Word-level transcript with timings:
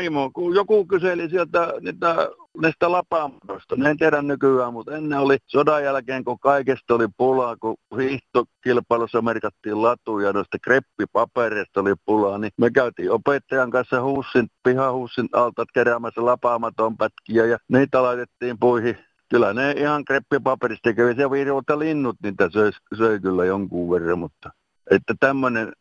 vaimo, 0.00 0.30
kun 0.34 0.54
joku 0.54 0.86
kyseli 0.86 1.30
sieltä 1.30 1.72
niitä 1.80 2.28
näistä 2.62 2.92
lapaamoista. 2.92 3.76
En 3.88 3.96
tiedä 3.96 4.22
nykyään, 4.22 4.72
mutta 4.72 4.96
ennen 4.96 5.18
oli 5.18 5.38
sodan 5.46 5.84
jälkeen, 5.84 6.24
kun 6.24 6.38
kaikesta 6.38 6.94
oli 6.94 7.06
pulaa, 7.16 7.56
kun 7.56 7.76
hiihtokilpailussa 7.98 9.22
merkattiin 9.22 9.82
latuja, 9.82 10.32
noista 10.32 10.58
kreppipapereista 10.62 11.80
oli 11.80 11.94
pulaa, 12.04 12.38
niin 12.38 12.52
me 12.56 12.70
käytiin 12.70 13.10
opettajan 13.10 13.70
kanssa 13.70 14.02
huussin, 14.02 14.48
pihahuussin 14.62 15.28
alta 15.32 15.64
keräämässä 15.74 16.24
lapaamaton 16.24 16.96
pätkiä 16.96 17.46
ja 17.46 17.58
niitä 17.68 18.02
laitettiin 18.02 18.58
puihin 18.60 18.98
kyllä 19.28 19.54
ne 19.54 19.72
ihan 19.72 20.04
kreppipaperista 20.04 20.92
kävi 20.92 21.14
se 21.14 21.30
virulta 21.30 21.78
linnut, 21.78 22.16
niitä 22.22 22.50
söi, 22.50 22.70
söi 22.98 23.20
kyllä 23.20 23.44
jonkun 23.44 23.90
verran, 23.90 24.18
mutta 24.18 24.50
että 24.90 25.14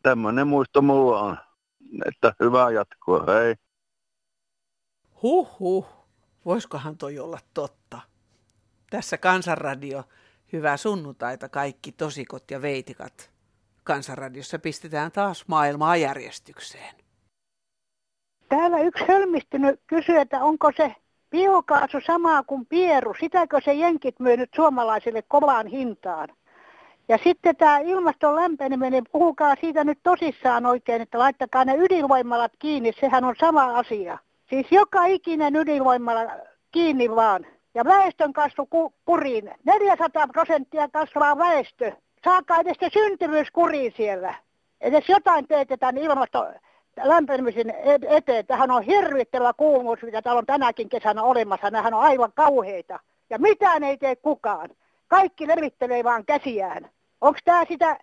tämmöinen 0.04 0.48
muisto 0.48 0.82
mulla 0.82 1.20
on, 1.20 1.38
että 2.06 2.34
hyvää 2.44 2.72
jatkoa, 2.72 3.26
hei. 3.34 3.56
Huh 5.24 5.60
huh, 5.60 5.86
voisikohan 6.46 6.98
toi 6.98 7.20
olla 7.20 7.40
totta? 7.54 8.00
Tässä 8.90 9.18
Kansanradio, 9.18 10.04
hyvää 10.54 10.78
sunnuntaita 10.78 11.50
kaikki 11.50 11.92
tosikot 11.92 12.52
ja 12.52 12.62
veitikat. 12.62 13.32
Kansanradiossa 13.84 14.60
pistetään 14.60 15.12
taas 15.12 15.44
maailmaa 15.48 15.96
järjestykseen. 15.96 16.96
Täällä 18.50 18.80
yksi 18.80 19.04
hölmistynyt 19.08 19.80
kysyy, 19.88 20.20
että 20.20 20.44
onko 20.44 20.72
se 20.78 20.96
biokaasu 21.30 21.98
samaa 22.06 22.44
kuin 22.44 22.66
pieru, 22.66 23.14
sitäkö 23.20 23.62
se 23.66 23.74
jenkit 23.74 24.20
myy 24.20 24.38
nyt 24.38 24.50
suomalaisille 24.56 25.22
kovaan 25.28 25.68
hintaan? 25.68 26.30
Ja 27.10 27.20
sitten 27.24 27.56
tämä 27.56 27.80
ilmaston 27.80 28.36
lämpeneminen, 28.36 29.04
puhukaa 29.12 29.56
siitä 29.62 29.84
nyt 29.84 30.00
tosissaan 30.04 30.66
oikein, 30.66 31.02
että 31.02 31.20
laittakaa 31.20 31.66
ne 31.66 31.76
ydinvoimalat 31.76 32.52
kiinni, 32.60 32.94
sehän 33.00 33.24
on 33.24 33.36
sama 33.40 33.78
asia. 33.78 34.18
Siis 34.50 34.68
joka 34.72 35.06
ikinen 35.06 35.56
ydinvoimala 35.56 36.22
kiinni 36.72 37.16
vaan. 37.16 37.46
Ja 37.74 37.86
väestön 37.86 38.34
kasvu 38.34 38.66
ku- 38.66 38.94
kuriin. 39.06 39.52
400 39.66 40.28
prosenttia 40.28 40.88
kasvaa 40.88 41.38
väestö. 41.38 41.92
Saakaa 42.24 42.60
edes 42.60 42.78
se 42.80 42.90
syntyvyys 42.94 43.52
kuriin 43.52 43.94
siellä. 43.98 44.34
Edes 44.82 45.10
jotain 45.10 45.48
teetetään 45.48 45.98
ilmaston 45.98 46.54
lämpenemisen 47.04 47.70
e- 47.70 48.16
eteen. 48.18 48.46
Tähän 48.46 48.72
on 48.72 48.84
hirvittävä 48.84 49.54
kuumuus, 49.54 50.02
mitä 50.02 50.22
täällä 50.22 50.40
on 50.40 50.46
tänäkin 50.46 50.90
kesänä 50.90 51.24
olemassa. 51.24 51.70
Nämähän 51.70 51.94
on 51.94 52.02
aivan 52.02 52.32
kauheita. 52.36 53.00
Ja 53.30 53.40
mitään 53.40 53.84
ei 53.84 53.98
tee 53.98 54.16
kukaan. 54.16 54.70
Kaikki 55.08 55.48
levittelee 55.48 56.04
vaan 56.04 56.26
käsiään. 56.26 56.90
Onko 57.22 57.40
tämä 57.46 57.66
sitä 57.68 57.98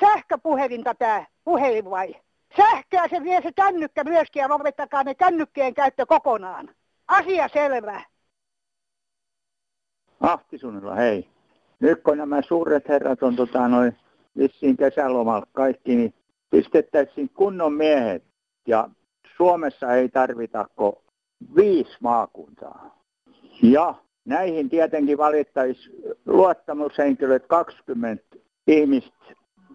sähköpuhelinta 0.00 0.94
tämä 0.94 1.24
puhelin 1.44 1.90
vai? 1.90 2.14
Sähköä 2.56 3.08
se 3.08 3.24
vie 3.24 3.42
se 3.42 3.52
kännykkä 3.52 4.04
myöskin 4.04 4.40
ja 4.40 4.48
lopettakaa 4.48 5.02
ne 5.02 5.14
kännykkien 5.14 5.74
käyttö 5.74 6.06
kokonaan. 6.06 6.70
Asia 7.08 7.48
selvä. 7.48 8.02
Ahtisunilla, 10.20 10.94
hei. 10.94 11.28
Nyt 11.80 12.02
kun 12.02 12.18
nämä 12.18 12.42
suuret 12.42 12.88
herrat 12.88 13.22
on 13.22 13.36
tota, 13.36 13.68
noin 13.68 13.96
vissiin 14.38 14.76
kesälomalla 14.76 15.46
kaikki, 15.52 15.96
niin 15.96 16.14
pistettäisiin 16.50 17.30
kunnon 17.34 17.72
miehet. 17.72 18.24
Ja 18.66 18.88
Suomessa 19.36 19.94
ei 19.94 20.08
tarvita 20.08 20.66
kuin 20.76 20.92
viisi 21.56 21.96
maakuntaa. 22.00 23.02
Ja 23.62 23.94
näihin 24.24 24.68
tietenkin 24.68 25.18
valittaisi 25.18 25.90
luottamushenkilöt 26.26 27.46
20 27.46 28.24
ihmistä 28.66 29.16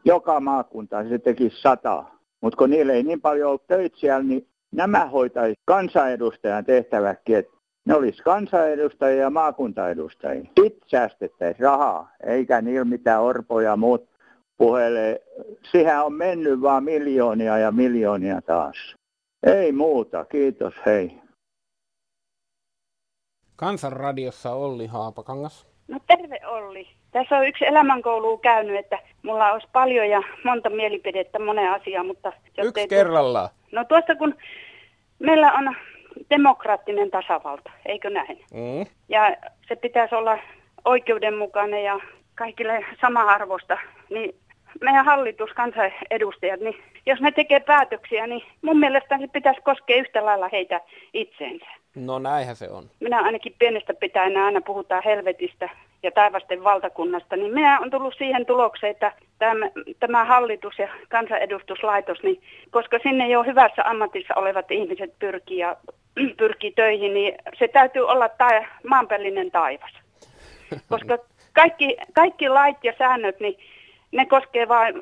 joka 0.05 0.39
maakuntaan, 0.39 1.09
se 1.09 1.19
tekisi 1.19 1.61
sata. 1.61 2.16
Mutta 2.41 2.57
kun 2.57 2.69
niillä 2.69 2.93
ei 2.93 3.03
niin 3.03 3.21
paljon 3.21 3.49
ollut 3.49 3.67
töitä 3.67 3.97
siellä, 3.97 4.23
niin 4.23 4.47
nämä 4.71 5.05
hoitaisi 5.05 5.59
kansanedustajan 5.65 6.65
tehtäväkin, 6.65 7.37
että 7.37 7.57
ne 7.85 7.95
olisi 7.95 8.23
kansanedustajia 8.23 9.21
ja 9.21 9.29
maakuntaedustajia. 9.29 10.49
Sitten 10.61 10.89
säästettäisiin 10.89 11.63
rahaa, 11.63 12.11
eikä 12.25 12.61
niillä 12.61 12.85
mitään 12.85 13.21
orpoja 13.21 13.75
muut 13.75 14.09
puhelee. 14.57 15.23
Siihen 15.71 15.99
on 15.99 16.13
mennyt 16.13 16.61
vaan 16.61 16.83
miljoonia 16.83 17.57
ja 17.57 17.71
miljoonia 17.71 18.41
taas. 18.41 18.95
Ei 19.43 19.71
muuta, 19.71 20.25
kiitos, 20.25 20.73
hei. 20.85 21.21
Kansanradiossa 23.55 24.53
Olli 24.53 24.87
Haapakangas. 24.87 25.67
No 25.87 25.99
terve 26.07 26.39
Olli. 26.47 26.96
Tässä 27.17 27.37
on 27.37 27.47
yksi 27.47 27.65
elämänkoulu 27.65 28.37
käynyt, 28.37 28.75
että 28.75 28.99
mulla 29.23 29.51
olisi 29.51 29.67
paljon 29.73 30.09
ja 30.09 30.21
monta 30.43 30.69
mielipidettä 30.69 31.39
moneen 31.39 31.71
asiaan, 31.71 32.05
mutta... 32.05 32.33
Yksi 32.57 32.87
kerrallaan. 32.87 33.49
No 33.71 33.83
tuosta 33.83 34.15
kun 34.15 34.35
meillä 35.19 35.53
on 35.53 35.75
demokraattinen 36.29 37.11
tasavalta, 37.11 37.71
eikö 37.85 38.09
näin? 38.09 38.43
Mm. 38.53 38.85
Ja 39.09 39.35
se 39.67 39.75
pitäisi 39.75 40.15
olla 40.15 40.37
oikeudenmukainen 40.85 41.83
ja 41.83 41.99
kaikille 42.35 42.85
sama-arvosta, 43.01 43.77
niin 44.09 44.35
meidän 44.81 45.05
hallitus, 45.05 45.49
kansanedustajat, 45.51 46.59
niin 46.59 46.75
jos 47.05 47.19
ne 47.19 47.31
tekee 47.31 47.59
päätöksiä, 47.59 48.27
niin 48.27 48.43
mun 48.61 48.79
mielestä 48.79 49.17
se 49.17 49.27
pitäisi 49.27 49.61
koskea 49.61 49.97
yhtä 49.97 50.25
lailla 50.25 50.49
heitä 50.51 50.81
itseensä. 51.13 51.65
No 51.95 52.19
näinhän 52.19 52.55
se 52.55 52.69
on. 52.69 52.83
Minä 52.99 53.21
ainakin 53.21 53.55
pienestä 53.59 53.93
pitäen 53.93 54.37
aina 54.37 54.61
puhutaan 54.61 55.03
helvetistä 55.05 55.69
ja 56.03 56.11
taivasten 56.11 56.63
valtakunnasta, 56.63 57.35
niin 57.35 57.53
minä 57.53 57.79
on 57.79 57.91
tullut 57.91 58.13
siihen 58.17 58.45
tulokseen, 58.45 58.91
että 58.91 59.11
tämä, 59.39 59.69
tämä 59.99 60.25
hallitus 60.25 60.79
ja 60.79 60.87
kansanedustuslaitos, 61.09 62.23
niin 62.23 62.41
koska 62.69 62.99
sinne 63.03 63.27
jo 63.27 63.43
hyvässä 63.43 63.83
ammatissa 63.85 64.33
olevat 64.35 64.71
ihmiset 64.71 65.19
pyrkii, 65.19 65.57
ja, 65.57 65.77
pyrkii 66.37 66.71
töihin, 66.71 67.13
niin 67.13 67.35
se 67.59 67.67
täytyy 67.67 68.07
olla 68.07 68.29
ta- 68.29 68.65
maanpellinen 68.89 69.51
taivas. 69.51 69.91
Koska 70.89 71.17
kaikki, 71.53 71.97
kaikki 72.13 72.49
lait 72.49 72.77
ja 72.83 72.93
säännöt, 72.97 73.39
niin 73.39 73.57
ne 74.11 74.25
koskee 74.25 74.67
vain 74.67 74.95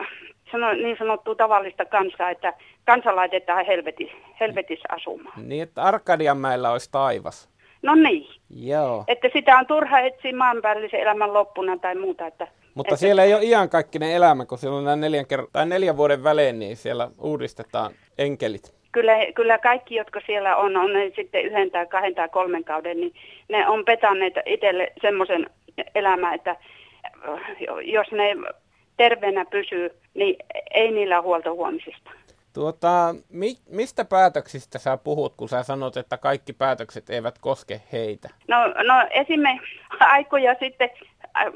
sano, 0.51 0.73
niin 0.73 0.97
sanottua 0.97 1.35
tavallista 1.35 1.85
kansaa, 1.85 2.29
että 2.29 2.53
kansa 2.85 3.15
laitetaan 3.15 3.65
helveti, 3.65 4.11
helvetissä 4.39 4.85
asumaan. 4.89 5.47
Niin, 5.47 5.63
että 5.63 5.81
Arkadianmäellä 5.83 6.71
olisi 6.71 6.91
taivas. 6.91 7.49
No 7.81 7.95
niin. 7.95 8.27
Joo. 8.49 9.03
Että 9.07 9.29
sitä 9.33 9.57
on 9.57 9.65
turha 9.65 9.99
etsiä 9.99 10.35
maanpäällisen 10.35 10.99
elämän 10.99 11.33
loppuna 11.33 11.77
tai 11.77 11.95
muuta. 11.95 12.27
Että, 12.27 12.47
Mutta 12.75 12.89
että, 12.93 12.99
siellä 12.99 13.23
ei 13.23 13.33
ole 13.33 13.43
iankaikkinen 13.43 14.11
elämä, 14.11 14.45
kun 14.45 14.57
siellä 14.57 14.77
on 14.77 14.83
nämä 14.83 14.95
neljän, 14.95 15.25
ker- 15.25 15.47
tai 15.51 15.65
neljän 15.65 15.97
vuoden 15.97 16.23
välein, 16.23 16.59
niin 16.59 16.75
siellä 16.75 17.09
uudistetaan 17.21 17.91
enkelit. 18.17 18.75
Kyllä, 18.91 19.13
kyllä 19.35 19.57
kaikki, 19.57 19.95
jotka 19.95 20.21
siellä 20.25 20.55
on, 20.55 20.77
on 20.77 20.93
ne 20.93 21.11
sitten 21.15 21.45
yhden 21.45 21.71
tai 21.71 21.85
kahden 21.87 22.15
tai 22.15 22.29
kolmen 22.29 22.63
kauden, 22.63 22.97
niin 22.97 23.13
ne 23.49 23.67
on 23.67 23.85
petanneet 23.85 24.33
itselle 24.45 24.91
semmoisen 25.01 25.49
elämän, 25.95 26.33
että 26.33 26.55
jos 27.83 28.11
ne 28.11 28.35
terveenä 28.97 29.45
pysyy, 29.45 29.89
niin 30.13 30.35
ei 30.73 30.91
niillä 30.91 31.21
huolta 31.21 31.51
huomisesta. 31.51 32.11
Tuota, 32.53 33.15
mi- 33.29 33.61
mistä 33.69 34.05
päätöksistä 34.05 34.79
sä 34.79 34.97
puhut, 34.97 35.33
kun 35.37 35.49
sä 35.49 35.63
sanot, 35.63 35.97
että 35.97 36.17
kaikki 36.17 36.53
päätökset 36.53 37.09
eivät 37.09 37.39
koske 37.39 37.81
heitä? 37.91 38.29
No, 38.47 38.57
no 38.67 39.07
esimerkiksi 39.09 39.79
aikoja 39.99 40.55
sitten, 40.59 40.89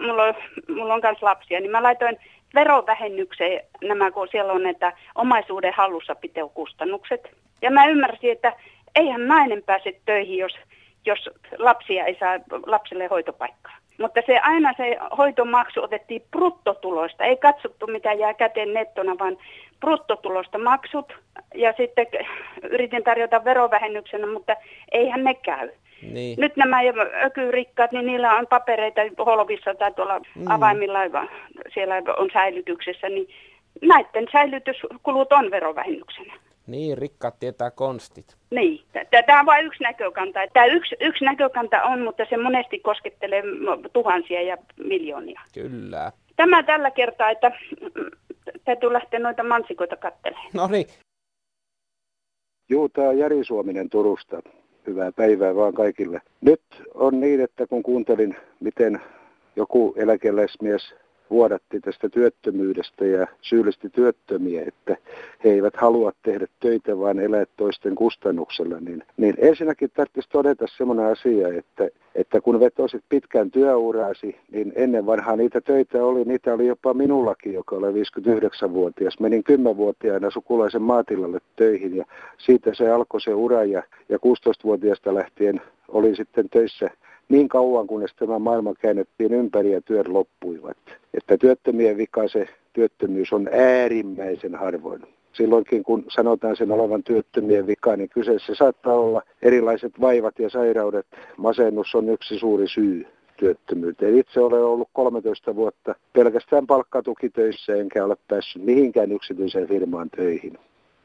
mulla 0.07 0.23
on, 0.23 0.33
mulla 0.75 0.93
on 0.93 1.01
myös 1.03 1.21
lapsia, 1.21 1.59
niin 1.59 1.71
mä 1.71 1.83
laitoin 1.83 2.17
verovähennykseen 2.55 3.61
nämä, 3.81 4.11
kun 4.11 4.27
siellä 4.31 4.53
on, 4.53 4.65
että 4.65 4.93
omaisuuden 5.15 5.73
hallussa 5.77 6.15
kustannukset. 6.53 7.29
Ja 7.61 7.71
mä 7.71 7.85
ymmärsin, 7.85 8.31
että 8.31 8.53
eihän 8.95 9.27
nainen 9.27 9.63
pääse 9.63 9.99
töihin, 10.05 10.37
jos, 10.37 10.55
jos 11.05 11.29
lapsia 11.57 12.05
ei 12.05 12.17
saa 12.19 12.39
lapselle 12.65 13.07
hoitopaikkaa. 13.07 13.77
Mutta 13.99 14.21
se 14.25 14.39
aina 14.39 14.73
se 14.77 14.97
hoitomaksu 15.17 15.83
otettiin 15.83 16.23
bruttotuloista. 16.31 17.23
Ei 17.23 17.37
katsottu 17.37 17.87
mitä 17.87 18.13
jää 18.13 18.33
käteen 18.33 18.73
nettona, 18.73 19.15
vaan 19.19 19.37
bruttotulosta 19.79 20.57
maksut. 20.57 21.13
Ja 21.55 21.73
sitten 21.77 22.07
yritin 22.63 23.03
tarjota 23.03 23.43
verovähennyksenä, 23.45 24.27
mutta 24.27 24.55
eihän 24.91 25.23
ne 25.23 25.33
käy. 25.33 25.69
Niin. 26.01 26.39
Nyt 26.39 26.57
nämä 26.57 26.77
ökyrikkaat, 27.25 27.91
niin 27.91 28.05
niillä 28.05 28.35
on 28.35 28.47
papereita 28.47 29.01
holvissa 29.25 29.75
tai 29.75 29.91
tuolla 29.93 30.19
mm. 30.19 30.45
avaimilla, 30.49 30.99
siellä 31.73 31.95
on 32.17 32.29
säilytyksessä, 32.33 33.09
niin 33.09 33.27
näiden 33.81 34.27
säilytyskulut 34.31 35.33
on 35.33 35.51
verovähennyksenä. 35.51 36.33
Niin, 36.69 36.97
rikkaat 36.97 37.39
tietää 37.39 37.71
konstit. 37.71 38.35
Niin, 38.51 38.81
tämä 39.25 39.39
on 39.39 39.45
vain 39.45 39.65
yksi 39.65 39.83
näkökanta. 39.83 40.39
Tämä 40.53 40.65
yksi, 40.65 40.95
yksi 40.99 41.25
näkökanta 41.25 41.83
on, 41.83 42.01
mutta 42.01 42.25
se 42.29 42.37
monesti 42.37 42.79
koskettelee 42.79 43.43
tuhansia 43.93 44.41
ja 44.41 44.57
miljoonia. 44.77 45.41
Kyllä. 45.53 46.11
Tämä 46.35 46.63
tällä 46.63 46.91
kertaa, 46.91 47.29
että 47.29 47.51
täytyy 48.65 48.93
lähteä 48.93 49.19
noita 49.19 49.43
mansikoita 49.43 49.95
katselemaan. 49.95 50.49
No 50.53 50.67
niin. 50.67 50.85
Juu, 52.69 52.89
tämä 52.89 53.13
Jari 53.13 53.43
Suominen 53.43 53.89
Turusta. 53.89 54.41
Hyvää 54.87 55.11
päivää 55.11 55.55
vaan 55.55 55.73
kaikille. 55.73 56.21
Nyt 56.41 56.61
on 56.93 57.19
niin, 57.19 57.41
että 57.41 57.67
kun 57.67 57.83
kuuntelin, 57.83 58.35
miten 58.59 59.01
joku 59.55 59.93
eläkeläismies 59.97 60.95
vuodatti 61.29 61.79
tästä 61.79 62.09
työttömyydestä 62.09 63.05
ja 63.05 63.27
syyllisti 63.41 63.89
työttömiä, 63.89 64.63
että 64.67 64.97
he 65.43 65.49
eivät 65.49 65.75
halua 65.75 66.11
tehdä 66.23 66.47
töitä, 66.59 66.99
vaan 66.99 67.19
elää 67.19 67.45
toisten 67.57 67.95
kustannuksella, 67.95 68.79
niin, 68.79 69.03
niin 69.17 69.35
ensinnäkin 69.37 69.91
tarvitsisi 69.93 70.29
todeta 70.29 70.65
semmoinen 70.77 71.05
asia, 71.05 71.47
että, 71.47 71.87
että 72.15 72.41
kun 72.41 72.59
vetosit 72.59 73.03
pitkään 73.09 73.51
työurasi, 73.51 74.35
niin 74.51 74.73
ennen 74.75 75.05
vanhaa 75.05 75.35
niitä 75.35 75.61
töitä 75.61 76.05
oli, 76.05 76.23
niitä 76.23 76.53
oli 76.53 76.67
jopa 76.67 76.93
minullakin, 76.93 77.53
joka 77.53 77.75
oli 77.75 78.03
59-vuotias. 78.03 79.19
Menin 79.19 79.43
10-vuotiaana 79.51 80.29
sukulaisen 80.29 80.81
maatilalle 80.81 81.39
töihin 81.55 81.95
ja 81.95 82.05
siitä 82.37 82.73
se 82.73 82.91
alkoi 82.91 83.21
se 83.21 83.33
ura 83.33 83.63
ja, 83.63 83.83
ja 84.09 84.17
16-vuotiaasta 84.17 85.13
lähtien 85.13 85.61
oli 85.87 86.15
sitten 86.15 86.49
töissä 86.49 86.89
niin 87.29 87.49
kauan, 87.49 87.87
kunnes 87.87 88.11
tämä 88.15 88.39
maailma 88.39 88.73
käännettiin 88.73 89.33
ympäri 89.33 89.71
ja 89.71 89.81
työt 89.81 90.07
loppuivat. 90.07 90.77
Että 91.13 91.37
työttömien 91.37 91.97
vika 91.97 92.27
se 92.27 92.49
työttömyys 92.73 93.33
on 93.33 93.49
äärimmäisen 93.53 94.55
harvoin. 94.55 95.01
Silloinkin 95.33 95.83
kun 95.83 96.05
sanotaan 96.07 96.55
sen 96.55 96.71
olevan 96.71 97.03
työttömien 97.03 97.67
vika, 97.67 97.95
niin 97.95 98.09
kyseessä 98.09 98.55
saattaa 98.55 98.93
olla 98.93 99.21
erilaiset 99.41 100.01
vaivat 100.01 100.39
ja 100.39 100.49
sairaudet. 100.49 101.05
Masennus 101.37 101.95
on 101.95 102.09
yksi 102.09 102.39
suuri 102.39 102.67
syy 102.67 103.07
työttömyyteen. 103.37 104.17
Itse 104.17 104.39
olen 104.39 104.63
ollut 104.63 104.89
13 104.93 105.55
vuotta 105.55 105.95
pelkästään 106.13 106.67
palkkatukitöissä, 106.67 107.75
enkä 107.75 108.05
ole 108.05 108.17
päässyt 108.27 108.63
mihinkään 108.63 109.11
yksityiseen 109.11 109.67
firmaan 109.67 110.09
töihin. 110.09 110.57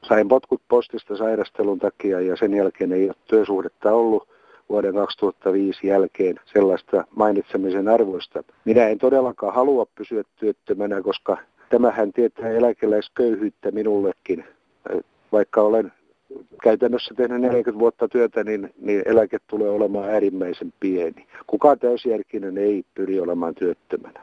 Sain 0.09 0.29
potkut 0.29 0.63
postista 0.69 1.17
sairastelun 1.17 1.79
takia 1.79 2.21
ja 2.21 2.37
sen 2.37 2.55
jälkeen 2.55 2.93
ei 2.93 3.07
ole 3.07 3.15
työsuhdetta 3.27 3.93
ollut 3.93 4.29
vuoden 4.69 4.95
2005 4.95 5.87
jälkeen 5.87 6.41
sellaista 6.45 7.05
mainitsemisen 7.17 7.89
arvoista. 7.89 8.45
Minä 8.65 8.89
en 8.89 8.99
todellakaan 8.99 9.55
halua 9.55 9.87
pysyä 9.95 10.23
työttömänä, 10.37 11.03
koska 11.03 11.37
tämähän 11.69 12.13
tietää 12.13 12.51
eläkeläisköyhyyttä 12.51 13.71
minullekin. 13.71 14.45
Vaikka 15.33 15.63
olen 15.63 15.93
käytännössä 16.63 17.15
tehnyt 17.15 17.41
40 17.41 17.79
vuotta 17.79 18.09
työtä, 18.09 18.45
niin, 18.45 18.75
niin 18.81 19.03
eläke 19.07 19.39
tulee 19.47 19.71
olemaan 19.71 20.11
äärimmäisen 20.11 20.73
pieni. 20.81 21.27
Kukaan 21.47 21.79
täysjärkinen 21.79 22.59
ei 22.59 22.85
pyri 22.95 23.21
olemaan 23.21 23.55
työttömänä. 23.55 24.21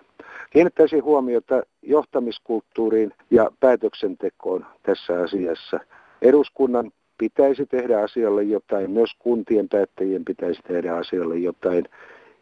Kiinnittäisin 0.50 1.04
huomiota 1.04 1.64
johtamiskulttuuriin 1.82 3.14
ja 3.32 3.52
päätöksentekoon 3.60 4.66
tässä 4.84 5.22
asiassa. 5.22 5.80
Eduskunnan 6.22 6.92
pitäisi 7.22 7.66
tehdä 7.66 8.00
asialle 8.00 8.44
jotain, 8.44 8.92
myös 8.92 9.12
kuntien 9.20 9.70
päättäjien 9.70 10.26
pitäisi 10.26 10.62
tehdä 10.62 10.96
asialle 10.96 11.38
jotain, 11.38 11.86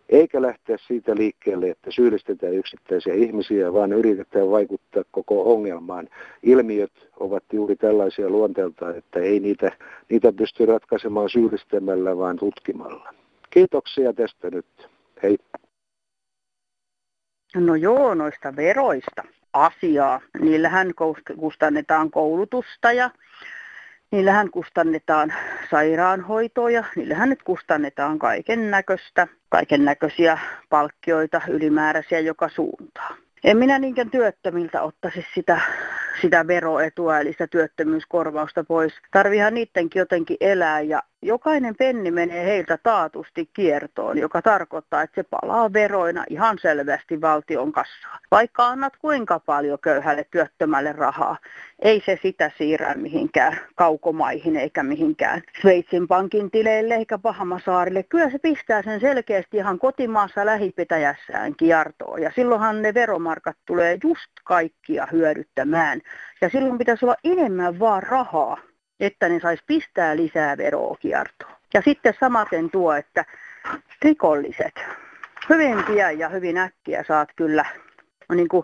eikä 0.09 0.41
lähteä 0.41 0.77
siitä 0.87 1.15
liikkeelle, 1.15 1.69
että 1.69 1.91
syyllistetään 1.91 2.53
yksittäisiä 2.53 3.13
ihmisiä, 3.13 3.73
vaan 3.73 3.93
yritetään 3.93 4.51
vaikuttaa 4.51 5.03
koko 5.11 5.53
ongelmaan. 5.53 6.07
Ilmiöt 6.43 6.91
ovat 7.19 7.43
juuri 7.53 7.75
tällaisia 7.75 8.29
luonteelta, 8.29 8.95
että 8.95 9.19
ei 9.19 9.39
niitä, 9.39 9.71
niitä 10.09 10.31
pysty 10.33 10.65
ratkaisemaan 10.65 11.29
syyllistämällä, 11.29 12.17
vaan 12.17 12.37
tutkimalla. 12.37 13.13
Kiitoksia 13.49 14.13
tästä 14.13 14.49
nyt. 14.51 14.89
Hei. 15.23 15.37
No 17.55 17.75
joo, 17.75 18.13
noista 18.13 18.55
veroista 18.55 19.23
asiaa. 19.53 20.21
Niillähän 20.39 20.91
kustannetaan 21.39 22.11
koulutusta 22.11 22.91
ja 22.91 23.09
Niillähän 24.11 24.51
kustannetaan 24.51 25.33
sairaanhoitoa 25.71 26.69
ja 26.69 26.83
niillähän 26.95 27.29
nyt 27.29 27.43
kustannetaan 27.43 28.19
kaiken 28.19 28.71
näköistä, 28.71 29.27
kaiken 29.49 29.85
näköisiä 29.85 30.39
palkkioita 30.69 31.41
ylimääräisiä 31.47 32.19
joka 32.19 32.49
suuntaan. 32.49 33.17
En 33.43 33.57
minä 33.57 33.79
niinkään 33.79 34.11
työttömiltä 34.11 34.81
ottaisi 34.81 35.25
sitä, 35.35 35.61
sitä 36.21 36.47
veroetua 36.47 37.19
eli 37.19 37.31
sitä 37.31 37.47
työttömyyskorvausta 37.47 38.63
pois. 38.63 38.93
Tarvihan 39.11 39.53
niidenkin 39.53 39.99
jotenkin 39.99 40.37
elää 40.41 40.81
ja 40.81 41.03
jokainen 41.21 41.75
penni 41.75 42.11
menee 42.11 42.45
heiltä 42.45 42.77
taatusti 42.83 43.49
kiertoon, 43.53 44.17
joka 44.17 44.41
tarkoittaa, 44.41 45.01
että 45.01 45.15
se 45.15 45.23
palaa 45.23 45.73
veroina 45.73 46.25
ihan 46.29 46.57
selvästi 46.61 47.21
valtion 47.21 47.71
kassaan. 47.71 48.19
Vaikka 48.31 48.67
annat 48.67 48.93
kuinka 48.97 49.39
paljon 49.39 49.79
köyhälle 49.79 50.25
työttömälle 50.31 50.91
rahaa, 50.91 51.37
ei 51.79 52.03
se 52.05 52.19
sitä 52.21 52.51
siirrä 52.57 52.93
mihinkään 52.93 53.59
kaukomaihin 53.75 54.55
eikä 54.55 54.83
mihinkään 54.83 55.41
Sveitsin 55.61 56.07
pankin 56.07 56.51
tileille 56.51 56.95
eikä 56.95 57.17
Pahamasaarille. 57.17 58.03
Kyllä 58.03 58.29
se 58.29 58.39
pistää 58.39 58.81
sen 58.81 58.99
selkeästi 58.99 59.57
ihan 59.57 59.79
kotimaassa 59.79 60.45
lähipitäjässään 60.45 61.55
kiertoon 61.55 62.21
ja 62.21 62.31
silloinhan 62.35 62.81
ne 62.81 62.93
veromarkat 62.93 63.57
tulee 63.65 63.97
just 64.03 64.31
kaikkia 64.43 65.07
hyödyttämään. 65.11 66.01
Ja 66.41 66.49
silloin 66.49 66.77
pitäisi 66.77 67.05
olla 67.05 67.15
enemmän 67.23 67.79
vaan 67.79 68.03
rahaa 68.03 68.57
että 68.99 69.29
ne 69.29 69.39
saisi 69.39 69.63
pistää 69.67 70.15
lisää 70.15 70.57
veroa 70.57 70.97
kiertoon. 70.99 71.53
Ja 71.73 71.81
sitten 71.81 72.13
samaten 72.19 72.69
tuo, 72.71 72.93
että 72.93 73.25
rikolliset 74.01 74.73
hyvin 75.49 75.83
pian 75.83 76.19
ja 76.19 76.29
hyvin 76.29 76.57
äkkiä 76.57 77.03
saat 77.07 77.29
kyllä 77.35 77.65
niin 78.35 78.47
kuin 78.47 78.63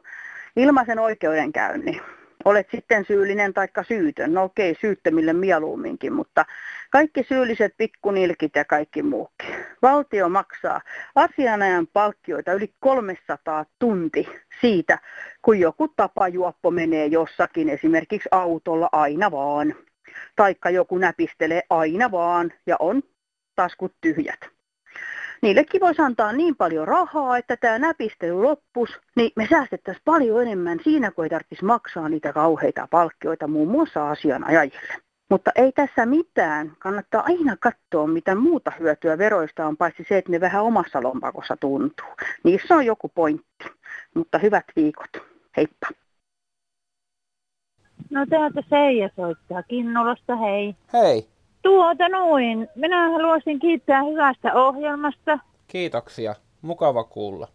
ilmaisen 0.56 1.00
oikeudenkäynnin. 1.00 2.02
Olet 2.46 2.68
sitten 2.72 3.06
syyllinen 3.06 3.54
tai 3.54 3.68
syytön. 3.88 4.34
No 4.34 4.44
okei, 4.44 4.76
syyttömille 4.82 5.34
mieluumminkin, 5.34 6.14
mutta 6.14 6.46
kaikki 6.92 7.24
syylliset 7.24 7.74
pikkunilkit 7.78 8.56
ja 8.56 8.66
kaikki 8.66 9.04
muukin. 9.04 9.56
Valtio 9.82 10.30
maksaa 10.30 10.82
asianajan 11.16 11.88
palkkioita 11.88 12.54
yli 12.54 12.74
300 12.80 13.66
tunti 13.80 14.30
siitä, 14.62 15.00
kun 15.42 15.60
joku 15.60 15.88
tapajuoppo 15.88 16.72
menee 16.72 17.06
jossakin 17.06 17.70
esimerkiksi 17.70 18.30
autolla 18.32 18.90
aina 18.92 19.32
vaan 19.32 19.76
taikka 20.36 20.70
joku 20.70 20.98
näpistelee 20.98 21.62
aina 21.70 22.12
vaan 22.12 22.54
ja 22.66 22.76
on 22.80 23.04
taskut 23.56 23.94
tyhjät. 24.02 24.40
Niillekin 25.42 25.82
voisi 25.82 26.02
antaa 26.02 26.34
niin 26.34 26.56
paljon 26.56 26.88
rahaa, 26.88 27.38
että 27.38 27.58
tämä 27.58 27.80
näpistely 27.80 28.34
loppus, 28.34 29.00
niin 29.16 29.32
me 29.36 29.48
säästettäisiin 29.50 30.02
paljon 30.06 30.42
enemmän 30.42 30.80
siinä, 30.84 31.12
kun 31.12 31.24
ei 31.24 31.30
tarvitsisi 31.30 31.66
maksaa 31.66 32.10
niitä 32.10 32.34
kauheita 32.34 32.88
palkkioita 32.92 33.48
muun 33.48 33.68
muassa 33.68 34.10
asianajajille. 34.10 34.94
Mutta 35.30 35.52
ei 35.56 35.72
tässä 35.72 36.06
mitään. 36.06 36.74
Kannattaa 36.80 37.24
aina 37.26 37.58
katsoa, 37.60 38.08
mitä 38.08 38.36
muuta 38.36 38.72
hyötyä 38.80 39.18
veroista 39.18 39.68
on, 39.68 39.78
paitsi 39.78 40.06
se, 40.10 40.18
että 40.18 40.32
ne 40.32 40.40
vähän 40.40 40.64
omassa 40.64 41.04
lompakossa 41.04 41.58
tuntuu. 41.58 42.08
Niissä 42.44 42.76
on 42.76 42.86
joku 42.86 43.10
pointti. 43.10 43.66
Mutta 44.16 44.38
hyvät 44.38 44.66
viikot. 44.76 45.10
Heippa. 45.58 45.88
No 48.10 48.26
täältä 48.30 48.62
Seija 48.70 49.10
soittaa 49.16 49.64
Kinnulasta, 49.64 50.36
hei. 50.36 50.76
Hei. 50.94 51.28
Tuota 51.62 52.10
noin. 52.10 52.68
Minä 52.76 53.10
haluaisin 53.10 53.60
kiittää 53.60 54.04
hyvästä 54.04 54.54
ohjelmasta. 54.54 55.40
Kiitoksia. 55.68 56.36
Mukava 56.62 57.04
kuulla. 57.04 57.48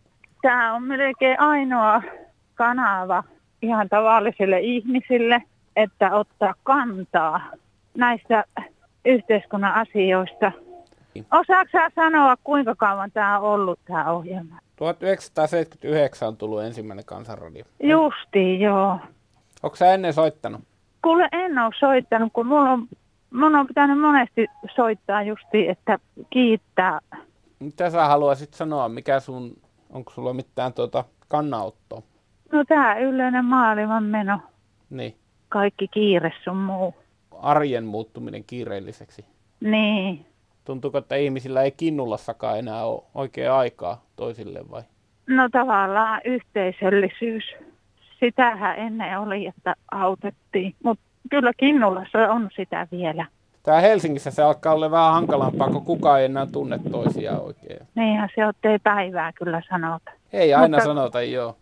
Tämä 0.42 0.74
on 0.74 0.82
melkein 0.82 1.40
ainoa 1.40 2.02
kanava 2.54 3.24
ihan 3.62 3.88
tavallisille 3.88 4.60
ihmisille, 4.60 5.42
että 5.76 6.14
ottaa 6.14 6.54
kantaa 6.62 7.40
näistä 7.96 8.44
yhteiskunnan 9.04 9.74
asioista. 9.74 10.52
Osaatko 11.32 11.78
sanoa, 11.94 12.36
kuinka 12.44 12.74
kauan 12.74 13.10
tämä 13.12 13.38
on 13.38 13.50
ollut 13.52 13.78
tämä 13.84 14.10
ohjelma? 14.12 14.58
1979 14.76 16.28
on 16.28 16.36
tullut 16.36 16.62
ensimmäinen 16.62 17.04
kansanradio. 17.04 17.64
Justi, 17.82 18.60
joo. 18.60 18.98
Onko 19.62 19.76
sä 19.76 19.94
ennen 19.94 20.12
soittanut? 20.12 20.60
Kuule, 21.02 21.28
en 21.32 21.58
ole 21.58 21.74
soittanut, 21.78 22.32
kun 22.32 22.46
mulla 22.46 22.70
on, 22.70 22.88
mun 23.30 23.54
on 23.54 23.66
pitänyt 23.66 24.00
monesti 24.00 24.46
soittaa 24.74 25.22
justi, 25.22 25.68
että 25.68 25.98
kiittää. 26.30 27.00
Mitä 27.60 27.90
sä 27.90 28.04
haluaisit 28.04 28.54
sanoa? 28.54 28.88
Mikä 28.88 29.20
sun, 29.20 29.56
onko 29.90 30.10
sulla 30.10 30.32
mitään 30.32 30.72
tuota 30.72 31.04
kannanottoa? 31.28 32.02
No 32.52 32.64
tää 32.64 32.98
yleinen 32.98 33.44
maailman 33.44 34.04
meno. 34.04 34.40
Niin. 34.90 35.16
Kaikki 35.48 35.88
kiire 35.88 36.32
sun 36.44 36.56
muu. 36.56 36.94
Arjen 37.42 37.84
muuttuminen 37.84 38.44
kiireelliseksi. 38.44 39.24
Niin. 39.60 40.26
Tuntuuko, 40.64 40.98
että 40.98 41.16
ihmisillä 41.16 41.62
ei 41.62 41.70
kinnulassakaan 41.70 42.58
enää 42.58 42.84
ole 42.84 43.02
oikea 43.14 43.58
aikaa 43.58 44.04
toisille 44.16 44.70
vai? 44.70 44.82
No 45.26 45.48
tavallaan 45.48 46.20
yhteisöllisyys 46.24 47.44
sitähän 48.20 48.78
ennen 48.78 49.20
oli, 49.20 49.46
että 49.46 49.74
autettiin, 49.92 50.74
mutta 50.84 51.04
kyllä 51.30 51.52
Kinnulassa 51.56 52.18
on 52.18 52.50
sitä 52.56 52.86
vielä. 52.90 53.26
Tää 53.62 53.80
Helsingissä 53.80 54.30
se 54.30 54.42
alkaa 54.42 54.74
olla 54.74 54.90
vähän 54.90 55.12
hankalampaa, 55.12 55.70
kun 55.70 55.84
kukaan 55.84 56.20
ei 56.20 56.24
enää 56.24 56.46
tunne 56.46 56.78
toisiaan 56.90 57.42
oikein. 57.42 57.78
Niinhän 57.94 58.28
se 58.34 58.68
ei 58.68 58.78
päivää 58.78 59.32
kyllä 59.32 59.62
sanota. 59.70 60.10
Ei 60.32 60.54
aina 60.54 60.76
mutta, 60.76 60.84
sanota, 60.84 61.22
joo. 61.22 61.56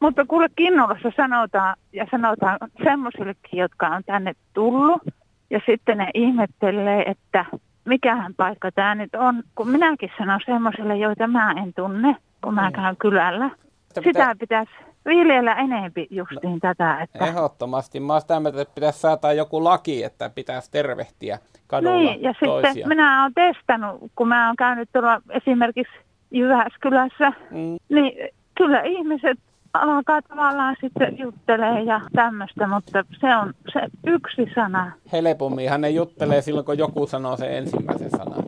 Mutta 0.00 0.24
kuule 0.28 0.46
Kinnulassa 0.56 1.12
sanotaan, 1.16 1.76
ja 1.92 2.06
sanotaan 2.10 2.58
semmoisillekin, 2.84 3.58
jotka 3.58 3.86
on 3.86 4.02
tänne 4.06 4.32
tullut, 4.54 5.02
ja 5.50 5.60
sitten 5.66 5.98
ne 5.98 6.10
ihmettelee, 6.14 7.02
että 7.10 7.44
mikähän 7.84 8.34
paikka 8.34 8.72
tämä 8.72 8.94
nyt 8.94 9.14
on, 9.14 9.42
kun 9.54 9.68
minäkin 9.68 10.10
sanon 10.18 10.40
semmoiselle, 10.46 10.96
joita 10.96 11.26
mä 11.26 11.52
en 11.52 11.74
tunne, 11.74 12.16
kun 12.44 12.54
mä 12.54 12.70
käyn 12.72 12.96
kylällä. 12.96 13.50
Sitä, 13.88 14.00
Sitä 14.04 14.36
pitäisi 14.40 14.72
viljellä 15.06 15.54
enempi 15.54 16.06
justiin 16.10 16.52
no, 16.52 16.58
tätä. 16.60 17.02
Että... 17.02 17.26
Ehdottomasti. 17.26 18.00
Mä 18.00 18.12
oon 18.12 18.20
sitä 18.20 18.40
mieltä, 18.40 18.62
että 18.62 18.74
pitäisi 18.74 19.00
saada 19.00 19.32
joku 19.32 19.64
laki, 19.64 20.04
että 20.04 20.30
pitäisi 20.30 20.70
tervehtiä 20.70 21.38
kadulla 21.66 21.96
Niin, 21.96 22.22
ja 22.22 22.34
toisia. 22.44 22.72
sitten 22.72 22.88
minä 22.88 23.22
olen 23.22 23.34
testannut, 23.34 24.12
kun 24.16 24.28
mä 24.28 24.46
oon 24.46 24.56
käynyt 24.56 24.88
tuolla 24.92 25.22
esimerkiksi 25.30 25.94
Jyväskylässä, 26.30 27.32
mm. 27.50 27.78
niin 27.88 28.28
kyllä 28.54 28.82
ihmiset 28.82 29.38
alkaa 29.72 30.22
tavallaan 30.22 30.76
sitten 30.80 31.18
juttelee 31.18 31.82
ja 31.82 32.00
tämmöistä, 32.12 32.66
mutta 32.66 33.04
se 33.20 33.36
on 33.36 33.54
se 33.72 33.80
yksi 34.06 34.54
sana. 34.54 34.92
Helpommin 35.12 35.70
ne 35.78 35.90
juttelee 35.90 36.42
silloin, 36.42 36.66
kun 36.66 36.78
joku 36.78 37.06
sanoo 37.06 37.36
sen 37.36 37.52
ensimmäisen 37.52 38.10
sanan. 38.10 38.39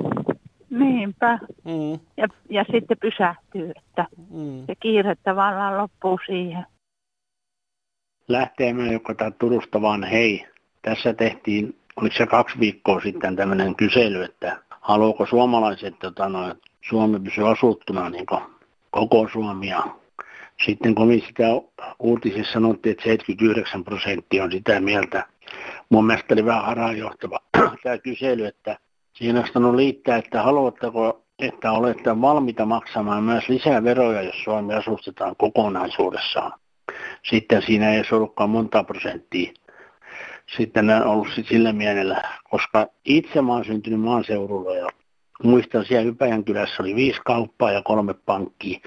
Niinpä. 0.78 1.38
Mm. 1.64 2.00
Ja, 2.16 2.28
ja 2.50 2.64
sitten 2.72 2.96
pysähtyy, 3.00 3.70
että 3.70 4.06
mm. 4.30 4.66
se 4.66 4.74
kiire 4.80 5.14
tavallaan 5.22 5.78
loppuu 5.78 6.18
siihen. 6.26 6.66
Lähteemme 8.28 8.92
joko 8.92 9.14
Turusta 9.38 9.82
vaan 9.82 10.04
hei. 10.04 10.46
Tässä 10.82 11.14
tehtiin, 11.14 11.76
oliko 11.96 12.16
se 12.16 12.26
kaksi 12.26 12.58
viikkoa 12.60 13.00
sitten 13.00 13.36
tämmöinen 13.36 13.76
kysely, 13.76 14.22
että 14.22 14.62
haluaako 14.80 15.26
suomalaiset, 15.26 15.94
tota, 15.98 16.28
no, 16.28 16.54
Suomi 16.88 17.20
pysyä 17.20 17.48
asuttuna 17.48 18.10
niin 18.10 18.26
koko 18.90 19.28
Suomia 19.32 19.82
sitten 20.66 20.94
kun 20.94 21.20
sitä 21.26 21.44
uutisissa 21.98 22.52
sanottiin, 22.52 22.90
että 22.90 23.04
79 23.04 23.84
prosenttia 23.84 24.44
on 24.44 24.52
sitä 24.52 24.80
mieltä, 24.80 25.26
mun 25.88 26.06
mielestä 26.06 26.34
oli 26.34 26.44
vähän 26.44 26.64
harhaanjohtava 26.64 27.38
tämä 27.82 27.98
kysely, 27.98 28.46
että 28.46 28.78
siinä 29.12 29.40
olisi 29.40 29.76
liittää, 29.76 30.16
että 30.16 30.42
haluatteko, 30.42 31.24
että 31.38 31.72
olette 31.72 32.20
valmiita 32.20 32.64
maksamaan 32.64 33.24
myös 33.24 33.48
lisää 33.48 33.84
veroja, 33.84 34.22
jos 34.22 34.44
Suomi 34.44 34.74
asustetaan 34.74 35.36
kokonaisuudessaan. 35.38 36.52
Sitten 37.30 37.62
siinä 37.62 37.92
ei 37.92 37.98
olisi 37.98 38.14
ollutkaan 38.14 38.50
monta 38.50 38.84
prosenttia. 38.84 39.52
Sitten 40.56 40.90
on 40.90 41.02
ollut 41.02 41.28
sillä 41.48 41.72
mielellä, 41.72 42.22
koska 42.50 42.86
itse 43.04 43.42
mä 43.42 43.52
oon 43.52 43.64
syntynyt 43.64 44.00
maaseudulla 44.00 44.74
ja 44.74 44.86
muistan 45.42 45.84
siellä 45.84 46.08
Ypäjän 46.08 46.44
kylässä 46.44 46.82
oli 46.82 46.94
viisi 46.94 47.20
kauppaa 47.24 47.72
ja 47.72 47.82
kolme 47.82 48.14
pankkia 48.14 48.80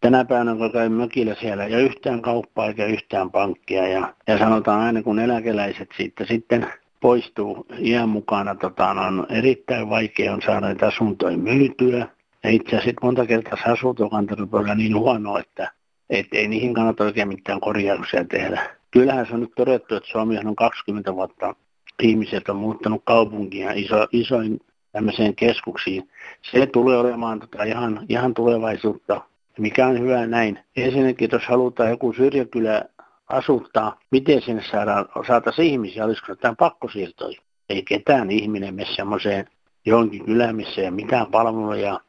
tänä 0.00 0.24
päivänä 0.24 0.56
kun 0.56 0.72
käyn 0.72 0.92
mökillä 0.92 1.34
siellä 1.34 1.66
ja 1.66 1.78
yhtään 1.78 2.22
kauppaa 2.22 2.66
eikä 2.66 2.86
yhtään 2.86 3.30
pankkia 3.30 3.86
ja, 3.86 4.14
ja 4.26 4.38
sanotaan 4.38 4.80
aina 4.80 5.02
kun 5.02 5.18
eläkeläiset 5.18 5.88
siitä 5.96 6.24
sitten 6.24 6.72
poistuu 7.00 7.66
iän 7.78 8.08
mukana, 8.08 8.54
tota, 8.54 8.94
no, 8.94 9.02
on 9.02 9.26
erittäin 9.30 9.90
vaikea 9.90 10.32
on 10.32 10.42
saada 10.42 10.60
näitä 10.60 10.86
asuntoja 10.86 11.38
myytyä. 11.38 12.08
Ja 12.44 12.50
itse 12.50 12.76
asiassa 12.76 13.00
monta 13.02 13.26
kertaa 13.26 13.58
se 13.64 13.70
asuntokanta 13.70 14.34
rupeaa 14.34 14.74
niin 14.74 14.96
huono, 14.96 15.38
että 15.38 15.72
et 16.10 16.26
ei 16.32 16.48
niihin 16.48 16.74
kannata 16.74 17.04
oikein 17.04 17.28
mitään 17.28 17.60
korjauksia 17.60 18.24
tehdä. 18.24 18.70
Kyllähän 18.90 19.26
se 19.26 19.34
on 19.34 19.40
nyt 19.40 19.52
todettu, 19.56 19.94
että 19.94 20.08
Suomi 20.10 20.38
on 20.38 20.56
20 20.56 21.14
vuotta 21.14 21.54
ihmiset 22.02 22.48
on 22.48 22.56
muuttanut 22.56 23.02
kaupunkia 23.04 23.72
iso, 23.72 24.06
isoin 24.12 24.60
tämmöiseen 24.92 25.34
keskuksiin. 25.34 26.10
Se 26.42 26.66
tulee 26.66 26.98
olemaan 26.98 27.40
tota 27.40 27.64
ihan, 27.64 28.06
ihan 28.08 28.34
tulevaisuutta 28.34 29.20
mikä 29.60 29.86
on 29.86 30.00
hyvä 30.00 30.26
näin. 30.26 30.58
Ensinnäkin, 30.76 31.28
jos 31.32 31.46
halutaan 31.46 31.90
joku 31.90 32.12
syrjäkylä 32.12 32.84
asuttaa, 33.30 33.98
miten 34.10 34.42
sinne 34.42 34.62
saadaan, 34.70 35.06
saataisiin 35.26 35.72
ihmisiä, 35.72 36.04
olisiko 36.04 36.32
jotain 36.32 36.56
pakkosiirtoja. 36.56 37.40
Ei 37.68 37.82
ketään 37.82 38.30
ihminen 38.30 38.74
mene 38.74 38.88
semmoiseen 38.96 39.46
johonkin 39.86 40.24
kylään, 40.24 40.56
missä 40.56 40.80
ei 40.80 40.86
ole 40.86 40.94
mitään 40.94 41.26
palveluja 41.26 42.00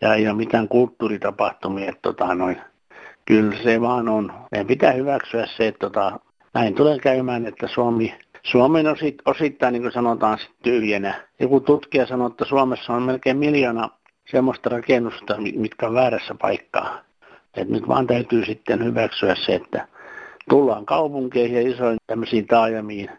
ja 0.00 0.14
ei 0.14 0.28
ole 0.28 0.36
mitään 0.36 0.68
kulttuuritapahtumia. 0.68 1.88
Että 1.88 2.02
tota, 2.02 2.34
noin. 2.34 2.60
Kyllä 3.24 3.62
se 3.62 3.80
vaan 3.80 4.08
on. 4.08 4.32
Meidän 4.50 4.66
pitää 4.66 4.92
hyväksyä 4.92 5.46
se, 5.56 5.66
että 5.66 5.78
tota, 5.78 6.20
näin 6.54 6.74
tulee 6.74 6.98
käymään, 6.98 7.46
että 7.46 7.68
Suomi 7.68 8.14
Suomen 8.42 8.86
osit, 8.86 9.14
osittain, 9.24 9.72
niin 9.72 9.82
kuin 9.82 9.92
sanotaan, 9.92 10.38
tyhjänä. 10.62 11.14
Joku 11.40 11.60
tutkija 11.60 12.06
sanoi, 12.06 12.30
että 12.30 12.44
Suomessa 12.44 12.92
on 12.92 13.02
melkein 13.02 13.36
miljoona 13.36 13.88
semmoista 14.30 14.68
rakennusta, 14.68 15.36
mitkä 15.56 15.86
on 15.86 15.94
väärässä 15.94 16.34
paikkaa. 16.40 17.00
Et 17.54 17.68
nyt 17.68 17.88
vaan 17.88 18.06
täytyy 18.06 18.44
sitten 18.44 18.84
hyväksyä 18.84 19.34
se, 19.34 19.54
että 19.54 19.88
tullaan 20.48 20.86
kaupunkeihin 20.86 21.56
ja 21.56 21.74
isoin 21.74 21.98
tämmöisiin 22.06 22.46
taajamiin. 22.46 23.10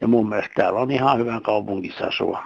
Ja 0.00 0.08
mun 0.08 0.28
mielestä 0.28 0.54
täällä 0.54 0.80
on 0.80 0.90
ihan 0.90 1.18
hyvä 1.18 1.40
kaupunkissa 1.40 2.06
asua. 2.06 2.42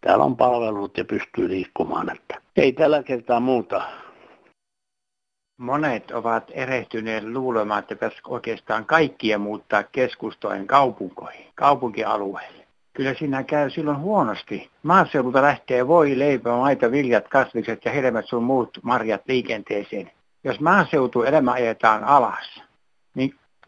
Täällä 0.00 0.24
on 0.24 0.36
palvelut 0.36 0.98
ja 0.98 1.04
pystyy 1.04 1.48
liikkumaan. 1.48 2.10
Että 2.10 2.40
ei 2.56 2.72
tällä 2.72 3.02
kertaa 3.02 3.40
muuta. 3.40 3.82
Monet 5.58 6.10
ovat 6.10 6.50
erehtyneet 6.50 7.24
luulemaan, 7.24 7.78
että 7.78 7.94
pitäisi 7.94 8.16
oikeastaan 8.28 8.86
kaikkia 8.86 9.38
muuttaa 9.38 9.82
keskustojen 9.82 10.66
kaupunkoihin, 10.66 11.46
kaupunkialueille 11.54 12.66
kyllä 12.96 13.14
siinä 13.14 13.42
käy 13.42 13.70
silloin 13.70 13.98
huonosti. 13.98 14.70
Maaseudulta 14.82 15.42
lähtee 15.42 15.88
voi, 15.88 16.18
leipä, 16.18 16.50
maito, 16.50 16.90
viljat, 16.90 17.28
kasvikset 17.28 17.84
ja 17.84 17.92
hedelmät 17.92 18.26
sun 18.28 18.42
muut 18.42 18.78
marjat 18.82 19.22
liikenteeseen. 19.28 20.10
Jos 20.44 20.60
maaseutu 20.60 21.22
elämä 21.22 21.52
ajetaan 21.52 22.04
alas, 22.04 22.62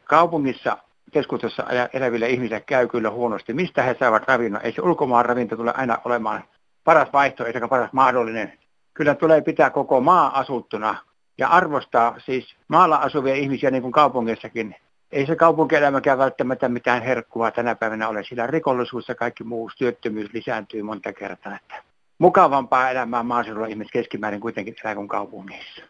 kaupungissa 0.09 0.79
keskustassa 1.13 1.65
eläville 1.93 2.29
ihmisille 2.29 2.61
käy 2.61 2.89
kyllä 2.89 3.11
huonosti. 3.11 3.55
Mistä 3.55 3.83
he 3.83 3.97
saavat 3.99 4.29
ravinnon? 4.29 4.63
Ei 4.63 4.73
se 4.73 4.83
ulkomaan 4.83 5.25
ravinto 5.25 5.57
tule 5.57 5.73
aina 5.77 5.99
olemaan 6.05 6.45
paras 6.85 7.09
vaihtoehto 7.13 7.55
eikä 7.55 7.69
paras 7.69 7.93
mahdollinen. 7.93 8.53
Kyllä 8.95 9.15
tulee 9.15 9.41
pitää 9.41 9.71
koko 9.71 10.01
maa 10.01 10.39
asuttuna 10.39 10.97
ja 11.39 11.49
arvostaa 11.49 12.15
siis 12.19 12.57
maalla 12.69 12.97
asuvia 12.97 13.35
ihmisiä 13.35 13.71
niin 13.71 13.83
kuin 13.83 13.93
kaupungissakin 13.93 14.75
ei 15.13 15.27
se 15.27 15.37
kaupunkielämäkään 15.37 16.19
välttämättä 16.19 16.69
mitään 16.69 17.03
herkkua 17.03 17.51
tänä 17.51 17.75
päivänä 17.75 18.09
ole, 18.09 18.25
sillä 18.25 18.47
rikollisuus 18.47 19.09
ja 19.09 19.15
kaikki 19.15 19.45
muu 19.45 19.71
työttömyys 19.79 20.33
lisääntyy 20.33 20.83
monta 20.83 21.13
kertaa. 21.13 21.57
Että 21.57 21.83
mukavampaa 22.19 22.91
elämää 22.91 23.23
maaseudulla 23.23 23.67
ihmiset 23.67 23.93
keskimäärin 23.93 24.41
kuitenkin 24.41 24.75
elää 24.85 24.95
kuin 24.95 25.09
kaupungissa. 25.09 25.83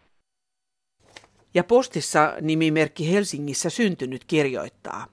Ja 1.59 1.65
postissa 1.65 2.35
nimimerkki 2.41 3.13
Helsingissä 3.13 3.71
syntynyt 3.71 4.25
kirjoittaa. 4.25 5.07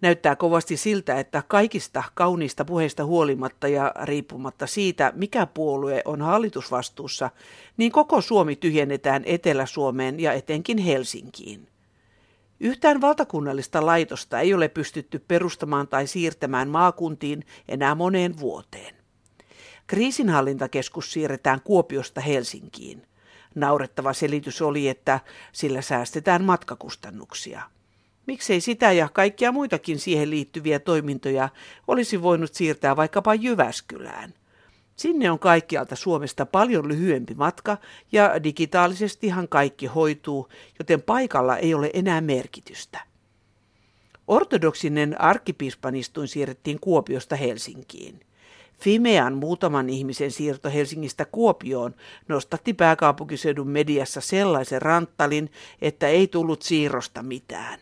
Näyttää 0.00 0.36
kovasti 0.36 0.76
siltä, 0.76 1.18
että 1.18 1.42
kaikista 1.48 2.04
kauniista 2.14 2.64
puheista 2.64 3.04
huolimatta 3.04 3.68
ja 3.68 3.92
riippumatta 4.02 4.66
siitä, 4.66 5.12
mikä 5.16 5.46
puolue 5.46 6.02
on 6.04 6.22
hallitusvastuussa, 6.22 7.30
niin 7.76 7.92
koko 7.92 8.20
Suomi 8.20 8.56
tyhjennetään 8.56 9.22
Etelä-Suomeen 9.26 10.20
ja 10.20 10.32
etenkin 10.32 10.78
Helsinkiin. 10.78 11.68
Yhtään 12.60 13.00
valtakunnallista 13.00 13.86
laitosta 13.86 14.40
ei 14.40 14.54
ole 14.54 14.68
pystytty 14.68 15.18
perustamaan 15.18 15.88
tai 15.88 16.06
siirtämään 16.06 16.68
maakuntiin 16.68 17.46
enää 17.68 17.94
moneen 17.94 18.38
vuoteen. 18.38 18.94
Kriisinhallintakeskus 19.86 21.12
siirretään 21.12 21.60
Kuopiosta 21.60 22.20
Helsinkiin. 22.20 23.02
Naurettava 23.54 24.12
selitys 24.12 24.62
oli, 24.62 24.88
että 24.88 25.20
sillä 25.52 25.82
säästetään 25.82 26.44
matkakustannuksia. 26.44 27.62
Miksei 28.26 28.60
sitä 28.60 28.92
ja 28.92 29.08
kaikkia 29.08 29.52
muitakin 29.52 29.98
siihen 29.98 30.30
liittyviä 30.30 30.78
toimintoja 30.78 31.48
olisi 31.86 32.22
voinut 32.22 32.54
siirtää 32.54 32.96
vaikkapa 32.96 33.34
Jyväskylään– 33.34 34.34
Sinne 34.96 35.30
on 35.30 35.38
kaikkialta 35.38 35.96
Suomesta 35.96 36.46
paljon 36.46 36.88
lyhyempi 36.88 37.34
matka 37.34 37.76
ja 38.12 38.42
digitaalisestihan 38.42 39.48
kaikki 39.48 39.86
hoituu, 39.86 40.48
joten 40.78 41.02
paikalla 41.02 41.56
ei 41.56 41.74
ole 41.74 41.90
enää 41.94 42.20
merkitystä. 42.20 43.00
Ortodoksinen 44.26 45.20
arkkipiispanistuin 45.20 46.28
siirrettiin 46.28 46.80
Kuopiosta 46.80 47.36
Helsinkiin. 47.36 48.20
Fimean 48.80 49.34
muutaman 49.34 49.88
ihmisen 49.88 50.30
siirto 50.30 50.70
Helsingistä 50.70 51.24
Kuopioon 51.24 51.94
nostatti 52.28 52.74
pääkaupunkiseudun 52.74 53.68
mediassa 53.68 54.20
sellaisen 54.20 54.82
ranttalin, 54.82 55.50
että 55.82 56.08
ei 56.08 56.28
tullut 56.28 56.62
siirrosta 56.62 57.22
mitään. 57.22 57.80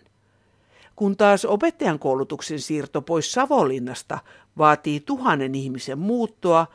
Kun 0.97 1.17
taas 1.17 1.45
opettajan 1.45 1.99
koulutuksen 1.99 2.61
siirto 2.61 3.03
pois 3.03 3.33
Savonlinnasta 3.33 4.19
vaatii 4.59 5.01
tuhannen 5.01 5.55
ihmisen 5.55 5.99
muuttoa, 5.99 6.67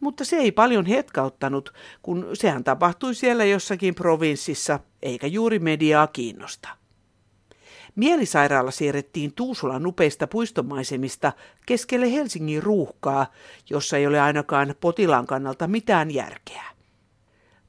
mutta 0.00 0.24
se 0.24 0.36
ei 0.36 0.52
paljon 0.52 0.86
hetkauttanut, 0.86 1.72
kun 2.02 2.26
sehän 2.32 2.64
tapahtui 2.64 3.14
siellä 3.14 3.44
jossakin 3.44 3.94
provinssissa, 3.94 4.80
eikä 5.02 5.26
juuri 5.26 5.58
mediaa 5.58 6.06
kiinnosta. 6.06 6.81
Mielisairaala 7.96 8.70
siirrettiin 8.70 9.32
Tuusulan 9.34 9.86
upeista 9.86 10.26
puistomaisemista 10.26 11.32
keskelle 11.66 12.12
Helsingin 12.12 12.62
ruuhkaa, 12.62 13.26
jossa 13.70 13.96
ei 13.96 14.06
ole 14.06 14.20
ainakaan 14.20 14.74
potilaan 14.80 15.26
kannalta 15.26 15.66
mitään 15.66 16.10
järkeä. 16.10 16.64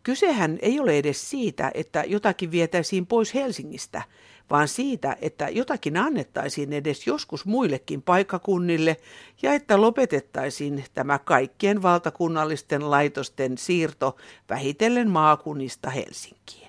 Kysehän 0.04 0.60
ei 0.62 0.80
ole 0.80 0.98
edes 0.98 1.30
siitä, 1.30 1.72
että 1.74 2.04
jotakin 2.08 2.52
vietäisiin 2.52 3.08
pois 3.08 3.34
Helsingistä, 3.34 4.02
vaan 4.50 4.68
siitä, 4.68 5.18
että 5.22 5.50
jotakin 5.50 5.98
annettaisiin 5.98 6.74
edes 6.74 7.08
joskus 7.08 7.46
muillekin 7.46 8.02
paikakunnille 8.02 8.98
ja 9.42 9.54
että 9.54 9.82
lopetettaisiin 9.82 10.86
tämä 10.94 11.20
kaikkien 11.20 11.82
valtakunnallisten 11.82 12.92
laitosten 12.92 13.58
siirto 13.58 14.16
vähitellen 14.50 15.10
maakunnista 15.10 15.90
Helsinkiin. 15.90 16.63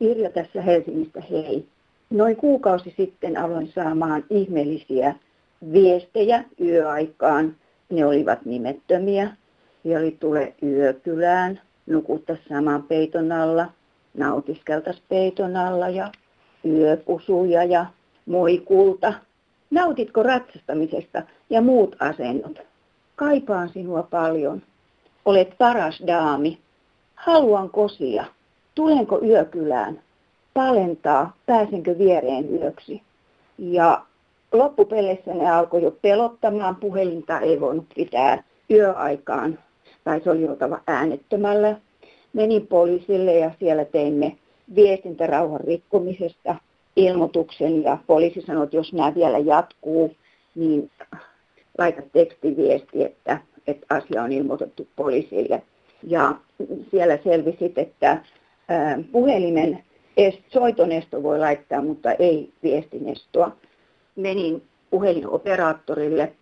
Irja 0.00 0.30
tässä 0.30 0.62
Helsingistä, 0.62 1.22
hei. 1.30 1.66
Noin 2.10 2.36
kuukausi 2.36 2.94
sitten 2.96 3.36
aloin 3.36 3.72
saamaan 3.74 4.24
ihmeellisiä 4.30 5.14
viestejä 5.72 6.44
yöaikaan. 6.60 7.56
Ne 7.90 8.06
olivat 8.06 8.44
nimettömiä. 8.44 9.36
Ja 9.84 9.98
oli 9.98 10.16
tule 10.20 10.54
yökylään, 10.62 11.60
nukutta 11.86 12.36
saman 12.48 12.82
peiton 12.82 13.32
alla, 13.32 13.66
nautiskeltas 14.14 15.02
peiton 15.08 15.56
alla 15.56 15.88
ja 15.88 16.12
yöpusuja 16.64 17.64
ja 17.64 17.86
moikulta. 18.26 19.14
Nautitko 19.70 20.22
ratsastamisesta 20.22 21.22
ja 21.50 21.60
muut 21.62 21.96
asennot? 21.98 22.58
Kaipaan 23.16 23.68
sinua 23.68 24.02
paljon. 24.02 24.62
Olet 25.24 25.58
paras 25.58 26.02
daami. 26.06 26.58
Haluan 27.14 27.70
kosia. 27.70 28.24
Tulenko 28.80 29.20
yökylään? 29.22 30.02
Palentaa, 30.54 31.36
pääsenkö 31.46 31.98
viereen 31.98 32.54
yöksi? 32.54 33.02
Ja 33.58 34.02
loppupeleissä 34.52 35.34
ne 35.34 35.50
alkoi 35.50 35.82
jo 35.82 35.90
pelottamaan. 36.02 36.76
Puhelinta 36.76 37.40
ei 37.40 37.60
voinut 37.60 37.84
pitää 37.94 38.42
yöaikaan, 38.70 39.58
tai 40.04 40.20
se 40.20 40.30
oli 40.30 40.48
oltava 40.48 40.80
äänettömällä. 40.86 41.76
Menin 42.32 42.66
poliisille 42.66 43.34
ja 43.34 43.50
siellä 43.58 43.84
teimme 43.84 44.36
viestintärauhan 44.74 45.60
rikkomisesta 45.60 46.54
ilmoituksen 46.96 47.82
ja 47.82 47.98
poliisi 48.06 48.40
sanoi, 48.40 48.64
että 48.64 48.76
jos 48.76 48.92
nämä 48.92 49.14
vielä 49.14 49.38
jatkuu, 49.38 50.14
niin 50.54 50.90
laita 51.78 52.02
tekstiviesti, 52.12 53.04
että, 53.04 53.40
että 53.66 53.94
asia 53.94 54.22
on 54.22 54.32
ilmoitettu 54.32 54.86
poliisille. 54.96 55.62
Ja 56.02 56.34
siellä 56.90 57.18
selvisi, 57.24 57.72
että 57.76 58.18
puhelimen 59.12 59.84
soitonesto 60.48 61.22
voi 61.22 61.38
laittaa, 61.38 61.82
mutta 61.82 62.12
ei 62.12 62.52
viestinestoa. 62.62 63.56
Menin 64.16 64.62
puhelinoperaattorille, 64.90 66.32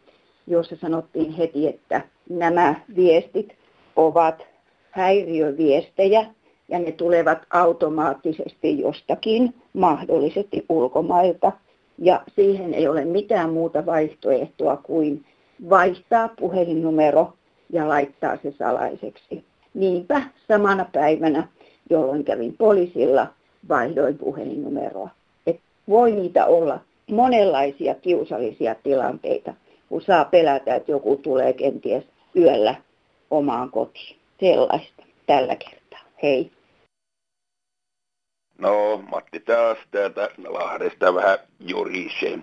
jossa 0.47 0.77
sanottiin 0.77 1.33
heti, 1.33 1.67
että 1.69 2.01
nämä 2.31 2.75
viestit 2.97 3.53
ovat 3.97 4.47
häiriöviestejä 4.91 6.27
ja 6.69 6.79
ne 6.79 6.93
tulevat 6.93 7.39
automaattisesti 7.51 8.81
jostakin, 8.81 9.55
mahdollisesti 9.73 10.65
ulkomailta. 10.69 11.53
Ja 11.99 12.23
siihen 12.35 12.75
ei 12.75 12.89
ole 12.89 13.05
mitään 13.05 13.51
muuta 13.53 13.87
vaihtoehtoa 13.87 14.77
kuin 14.77 15.25
vaihtaa 15.71 16.29
puhelinnumero 16.29 17.33
ja 17.71 17.89
laittaa 17.89 18.39
se 18.43 18.55
salaiseksi. 18.59 19.45
Niinpä 19.75 20.23
samana 20.49 20.87
päivänä, 20.93 21.49
jolloin 21.91 22.25
kävin 22.25 22.57
poliisilla, 22.57 23.27
vaihdoin 23.69 24.19
puhelinnumeroa. 24.19 25.09
Et 25.47 25.61
voi 25.89 26.13
niitä 26.13 26.47
olla 26.47 26.81
monenlaisia 27.11 27.95
kiusallisia 27.95 28.75
tilanteita, 28.75 29.55
kun 29.89 30.03
saa 30.03 30.25
pelätä, 30.25 30.75
että 30.75 30.93
joku 30.93 31.17
tulee 31.17 31.53
kenties 31.53 32.05
yöllä 32.37 32.75
omaan 33.31 33.71
kotiin. 33.71 34.17
Sellaista 34.41 35.03
tällä 35.27 35.57
kertaa. 35.57 36.01
Hei. 36.23 36.51
No, 38.59 39.03
Matti 39.11 39.41
taas 39.41 39.79
täältä 39.91 40.31
Lahdesta 40.49 41.15
vähän 41.15 41.39
jurisee. 41.61 42.39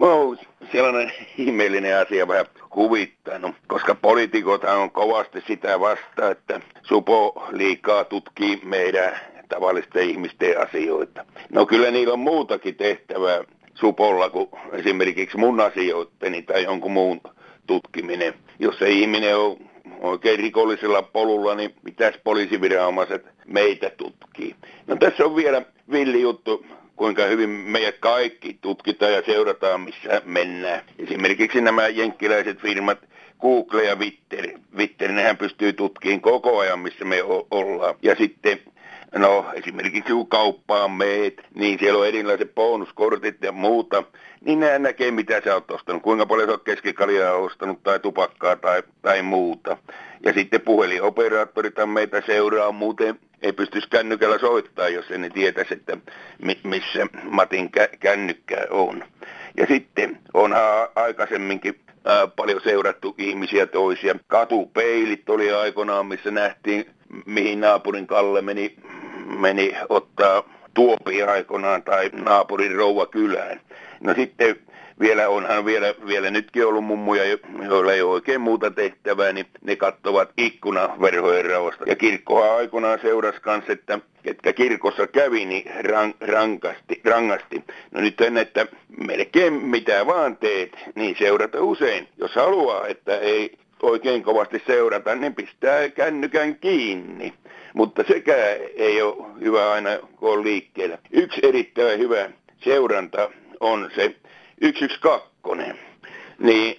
Oon 0.00 0.38
sellainen 0.72 1.12
ihmeellinen 1.38 1.98
asia 1.98 2.28
vähän 2.28 2.46
huvittanut, 2.74 3.54
koska 3.66 3.94
poliitikothan 3.94 4.78
on 4.78 4.90
kovasti 4.90 5.42
sitä 5.46 5.80
vasta, 5.80 6.30
että 6.30 6.60
Supo 6.82 7.46
liikaa 7.50 8.04
tutkii 8.04 8.60
meidän 8.64 9.20
tavallisten 9.48 10.10
ihmisten 10.10 10.60
asioita. 10.60 11.24
No 11.50 11.66
kyllä 11.66 11.90
niillä 11.90 12.12
on 12.12 12.18
muutakin 12.18 12.74
tehtävää 12.74 13.44
Supolla 13.74 14.30
kuin 14.30 14.48
esimerkiksi 14.72 15.36
mun 15.36 15.60
asioitteni 15.60 16.42
tai 16.42 16.64
jonkun 16.64 16.92
muun 16.92 17.20
tutkiminen. 17.66 18.34
Jos 18.58 18.78
se 18.78 18.90
ihminen 18.90 19.36
on 19.36 19.56
oikein 20.00 20.38
rikollisella 20.38 21.02
polulla, 21.02 21.54
niin 21.54 21.74
mitäs 21.82 22.14
poliisiviranomaiset 22.24 23.26
meitä 23.46 23.90
tutkii. 23.90 24.54
No 24.86 24.96
tässä 24.96 25.24
on 25.24 25.36
vielä 25.36 25.62
villi 25.90 26.20
juttu, 26.20 26.66
kuinka 26.96 27.24
hyvin 27.24 27.50
meidät 27.50 27.98
kaikki 28.00 28.58
tutkitaan 28.60 29.12
ja 29.12 29.22
seurataan, 29.26 29.80
missä 29.80 30.22
mennään. 30.24 30.82
Esimerkiksi 30.98 31.60
nämä 31.60 31.88
jenkkiläiset 31.88 32.58
firmat 32.58 32.98
Google 33.40 33.84
ja 33.84 33.96
Twitter, 33.96 34.48
Twitter 34.74 35.12
nehän 35.12 35.36
pystyy 35.36 35.72
tutkimaan 35.72 36.20
koko 36.20 36.58
ajan, 36.58 36.78
missä 36.78 37.04
me 37.04 37.22
ollaan. 37.50 37.94
Ja 38.02 38.14
sitten 38.14 38.60
No 39.18 39.44
esimerkiksi 39.54 40.12
kun 40.12 40.28
kauppaan 40.28 40.90
meet, 40.90 41.42
niin 41.54 41.78
siellä 41.78 42.00
on 42.00 42.06
erilaiset 42.06 42.54
bonuskortit 42.54 43.42
ja 43.42 43.52
muuta, 43.52 44.02
niin 44.44 44.60
ne 44.60 44.78
näkee 44.78 45.10
mitä 45.10 45.40
sä 45.44 45.54
oot 45.54 45.70
ostanut, 45.70 46.02
kuinka 46.02 46.26
paljon 46.26 46.48
sä 46.48 46.52
oot 46.52 46.64
keskikaljaa 46.64 47.32
ostanut 47.32 47.82
tai 47.82 48.00
tupakkaa 48.00 48.56
tai, 48.56 48.82
tai 49.02 49.22
muuta. 49.22 49.76
Ja 50.24 50.32
sitten 50.32 50.60
puhelinoperaattorit 50.60 51.74
meitä 51.86 52.22
seuraa, 52.26 52.72
muuten 52.72 53.18
ei 53.42 53.52
pystyisi 53.52 53.88
kännykällä 53.90 54.38
soittaa, 54.38 54.88
jos 54.88 55.10
ei 55.10 55.30
tietäisi, 55.30 55.74
että 55.74 55.96
mi- 56.42 56.60
missä 56.64 57.06
Matin 57.22 57.70
kä- 57.76 57.96
kännykkä 58.00 58.66
on. 58.70 59.04
Ja 59.56 59.66
sitten 59.66 60.18
onhan 60.34 60.88
aikaisemminkin 60.94 61.80
ää, 62.04 62.26
paljon 62.26 62.60
seurattu 62.64 63.14
ihmisiä 63.18 63.66
toisia. 63.66 64.14
Katupeilit 64.26 65.30
oli 65.30 65.52
aikoinaan, 65.52 66.06
missä 66.06 66.30
nähtiin, 66.30 66.90
mihin 67.26 67.60
naapurin 67.60 68.06
Kalle 68.06 68.42
meni, 68.42 68.76
meni 69.38 69.76
ottaa 69.88 70.42
tuopia 70.74 71.30
aikoinaan 71.30 71.82
tai 71.82 72.10
naapurin 72.12 72.74
rouva 72.74 73.06
kylään. 73.06 73.60
No 74.00 74.14
sitten 74.14 74.56
vielä 75.00 75.28
onhan 75.28 75.64
vielä, 75.64 75.94
vielä 76.06 76.30
nytkin 76.30 76.66
ollut 76.66 76.84
mummuja, 76.84 77.38
joilla 77.68 77.92
ei 77.92 78.02
ole 78.02 78.12
oikein 78.12 78.40
muuta 78.40 78.70
tehtävää, 78.70 79.32
niin 79.32 79.46
ne 79.64 79.76
katsovat 79.76 80.30
ikkunaverhojen 80.36 81.44
raosta. 81.44 81.84
Ja 81.86 81.96
kirkkohan 81.96 82.56
aikoinaan 82.56 82.98
seurasi 83.02 83.40
kanssa, 83.40 83.72
että 83.72 83.98
ketkä 84.22 84.52
kirkossa 84.52 85.06
kävi, 85.06 85.44
niin 85.44 85.70
rang, 85.84 86.12
rankasti, 86.20 87.00
rangasti. 87.04 87.64
No 87.90 88.00
nyt 88.00 88.20
en, 88.20 88.36
että 88.36 88.66
melkein 89.06 89.52
mitä 89.52 90.06
vaan 90.06 90.36
teet, 90.36 90.76
niin 90.94 91.16
seurata 91.18 91.62
usein. 91.62 92.08
Jos 92.18 92.34
haluaa, 92.34 92.86
että 92.86 93.18
ei 93.18 93.58
oikein 93.82 94.22
kovasti 94.22 94.62
seurata, 94.66 95.14
niin 95.14 95.34
pistää 95.34 95.88
kännykän 95.88 96.56
kiinni. 96.56 97.32
Mutta 97.74 98.04
sekään 98.08 98.56
ei 98.76 99.02
ole 99.02 99.26
hyvä 99.40 99.72
aina, 99.72 99.90
kun 100.16 100.32
on 100.32 100.44
liikkeellä. 100.44 100.98
Yksi 101.12 101.40
erittäin 101.42 101.98
hyvä 101.98 102.30
seuranta 102.64 103.30
on 103.60 103.90
se 103.94 104.14
112, 104.62 105.76
niin, 106.38 106.76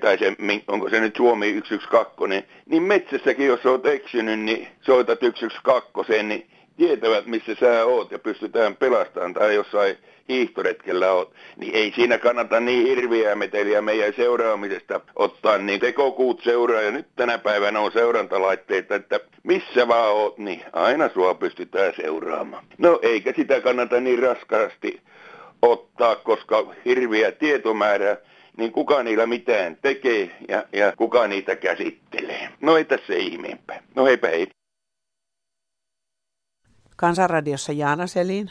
tai 0.00 0.18
se, 0.18 0.36
onko 0.68 0.90
se 0.90 1.00
nyt 1.00 1.16
Suomi 1.16 1.62
112, 1.68 2.48
niin 2.66 2.82
metsässäkin 2.82 3.46
jos 3.46 3.66
olet 3.66 3.86
eksynyt, 3.86 4.40
niin 4.40 4.68
soitat 4.80 5.18
112, 5.20 6.22
niin 6.22 6.46
tietävät 6.76 7.26
missä 7.26 7.54
sä 7.54 7.84
oot 7.84 8.10
ja 8.10 8.18
pystytään 8.18 8.76
pelastamaan 8.76 9.34
tai 9.34 9.54
jossain 9.54 9.96
hiihtoretkellä 10.28 11.12
oot, 11.12 11.32
niin 11.56 11.74
ei 11.74 11.92
siinä 11.96 12.18
kannata 12.18 12.60
niin 12.60 12.86
hirviä 12.86 13.34
meteliä 13.34 13.82
meidän 13.82 14.12
seuraamisesta 14.16 15.00
ottaa 15.16 15.58
niin 15.58 15.80
tekokuut 15.80 16.40
seuraa 16.42 16.82
ja 16.82 16.90
nyt 16.90 17.06
tänä 17.16 17.38
päivänä 17.38 17.80
on 17.80 17.92
seurantalaitteita, 17.92 18.94
että 18.94 19.20
missä 19.42 19.88
vaan 19.88 20.12
oot, 20.12 20.38
niin 20.38 20.62
aina 20.72 21.08
sua 21.08 21.34
pystytään 21.34 21.92
seuraamaan. 21.96 22.64
No 22.78 22.98
eikä 23.02 23.32
sitä 23.36 23.60
kannata 23.60 24.00
niin 24.00 24.18
raskaasti 24.18 25.00
ottaa, 25.62 26.16
koska 26.16 26.74
hirviä 26.84 27.32
tietomäärää, 27.32 28.16
niin 28.56 28.72
kuka 28.72 29.02
niillä 29.02 29.26
mitään 29.26 29.76
tekee 29.82 30.30
ja, 30.48 30.64
ja 30.72 30.92
kuka 30.96 31.26
niitä 31.26 31.56
käsittelee. 31.56 32.48
No 32.60 32.76
ei 32.76 32.84
tässä 32.84 33.14
ihmeempää. 33.14 33.82
No 33.94 34.04
heipä 34.04 34.28
hei. 34.28 34.48
Kansanradiossa 36.96 37.72
Jaana 37.72 38.06
Selin. 38.06 38.50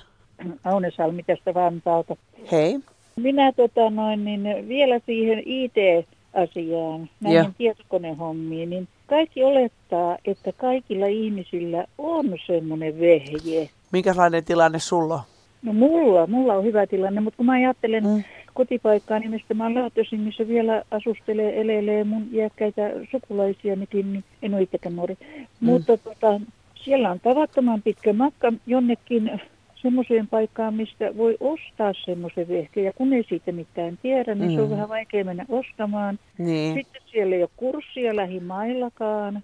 Aune 0.64 0.92
Salmi 0.92 1.24
tästä 1.24 1.54
Vantaalta. 1.54 2.16
Hei. 2.52 2.80
Minä 3.16 3.52
tota 3.52 3.90
noin, 3.90 4.26
niin 4.26 4.68
vielä 4.68 5.00
siihen 5.06 5.44
IT-asiaan, 5.46 7.10
näihin 7.20 7.38
ja. 7.38 7.52
tietokonehommiin, 7.58 8.70
niin 8.70 8.88
kaikki 9.08 9.44
olettaa, 9.44 10.18
että 10.26 10.52
kaikilla 10.52 11.06
ihmisillä 11.06 11.86
on 11.98 12.26
semmoinen 12.48 13.00
vehje. 13.00 13.70
Minkälainen 13.92 14.46
tilanne 14.46 14.80
sulla 14.80 15.14
on? 15.14 15.37
No 15.62 15.74
mulla, 15.74 16.28
mulla 16.28 16.54
on 16.54 16.64
hyvä 16.64 16.88
tilanne, 16.88 17.22
mutta 17.22 17.38
kun 17.38 17.46
mä 17.46 17.52
ajattelen 17.52 18.04
mm. 18.04 18.24
kotipaikkaa, 18.54 19.20
niin 19.20 19.32
mistä 19.32 19.54
mä 19.54 19.64
oon 19.64 19.76
lähtöisin, 19.76 20.20
missä 20.20 20.48
vielä 20.48 20.84
asustelee, 20.92 21.62
elelee 21.62 22.04
mun 22.04 22.28
iäkkäitä 22.34 22.82
sukulaisia, 23.12 23.76
niin 23.76 24.24
en 24.42 24.54
ole 24.54 24.62
itsekään 24.62 24.96
nuori. 24.96 25.18
Mm. 25.22 25.66
Mutta 25.66 25.98
tota, 25.98 26.42
siellä 26.76 27.12
on 27.12 27.20
tavattoman 27.20 27.82
pitkä 27.82 28.14
matka 28.14 28.54
jonnekin 28.68 29.42
semmoiseen 29.82 30.28
paikkaan, 30.28 30.74
mistä 30.74 31.18
voi 31.18 31.38
ostaa 31.40 31.94
semmoisen 32.06 32.48
vehkeen. 32.48 32.86
Ja 32.86 32.94
kun 32.94 33.14
ei 33.14 33.24
siitä 33.30 33.52
mitään 33.52 33.98
tiedä, 34.02 34.36
niin 34.36 34.52
mm. 34.52 34.56
se 34.56 34.62
on 34.62 34.68
mm. 34.68 34.72
vähän 34.72 34.90
vaikea 34.90 35.26
mennä 35.26 35.46
ostamaan. 35.50 36.20
Niin. 36.38 36.74
Sitten 36.74 37.02
siellä 37.12 37.36
ei 37.36 37.42
ole 37.42 37.50
kurssia 37.58 38.16
lähimaillakaan. 38.16 39.44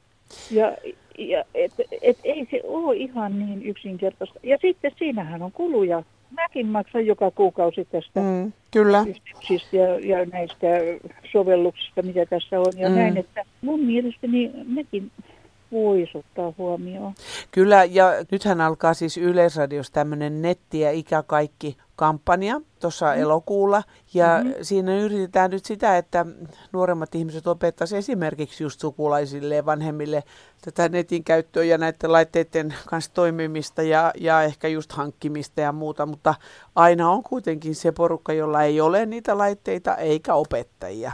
Ja, 0.52 0.78
ja 1.18 1.44
et, 1.56 1.72
et 2.02 2.18
ei 2.24 2.48
se 2.52 2.62
ole 2.64 2.96
ihan 2.96 3.40
niin 3.40 3.64
yksinkertaista. 3.66 4.40
Ja 4.44 4.58
sitten 4.62 4.92
siinähän 5.00 5.42
on 5.42 5.52
kuluja. 5.52 6.04
Mäkin 6.32 6.68
maksan 6.68 7.06
joka 7.06 7.32
kuukausi 7.32 7.86
tästä 7.92 8.20
Mm, 8.20 8.54
kyllä. 8.72 9.06
ja, 9.72 10.00
ja 10.00 10.26
näistä 10.26 10.68
sovelluksista, 11.32 12.02
mitä 12.02 12.26
tässä 12.26 12.60
on. 12.60 12.74
Ja 12.78 12.90
Mm. 12.90 12.96
näin, 12.96 13.18
että 13.18 13.44
mun 13.62 13.80
mielestäni 13.80 14.52
nekin 14.76 15.12
voisi 15.74 16.18
ottaa 16.18 16.54
huomioon. 16.58 17.14
Kyllä, 17.52 17.84
ja 17.84 18.06
nythän 18.32 18.62
alkaa 18.62 18.94
siis 18.94 19.18
Yleisradiossa 19.18 19.94
tämmöinen 19.94 20.42
netti 20.42 20.80
ja 20.80 20.92
ikä 20.92 21.24
kaikki 21.24 21.78
kampanja 21.96 22.62
tuossa 22.82 23.06
mm. 23.06 23.22
elokuulla. 23.22 23.84
Ja 24.14 24.40
mm-hmm. 24.44 24.54
siinä 24.62 24.96
yritetään 24.96 25.52
nyt 25.52 25.66
sitä, 25.66 25.98
että 25.98 26.26
nuoremmat 26.74 27.16
ihmiset 27.16 27.48
opettaisiin 27.48 28.00
esimerkiksi 28.00 28.64
just 28.64 28.80
sukulaisille 28.80 29.56
ja 29.56 29.66
vanhemmille 29.66 30.24
tätä 30.62 30.90
netin 30.90 31.24
käyttöä 31.24 31.64
ja 31.64 31.78
näiden 31.78 32.12
laitteiden 32.12 32.74
kanssa 32.86 33.12
toimimista 33.14 33.82
ja, 33.82 34.12
ja 34.20 34.44
ehkä 34.44 34.68
just 34.68 34.92
hankkimista 34.92 35.62
ja 35.62 35.72
muuta. 35.72 36.06
Mutta 36.06 36.36
aina 36.76 37.10
on 37.12 37.24
kuitenkin 37.24 37.76
se 37.76 37.92
porukka, 37.92 38.34
jolla 38.34 38.64
ei 38.64 38.82
ole 38.82 39.06
niitä 39.06 39.38
laitteita 39.38 39.96
eikä 39.96 40.34
opettajia. 40.34 41.12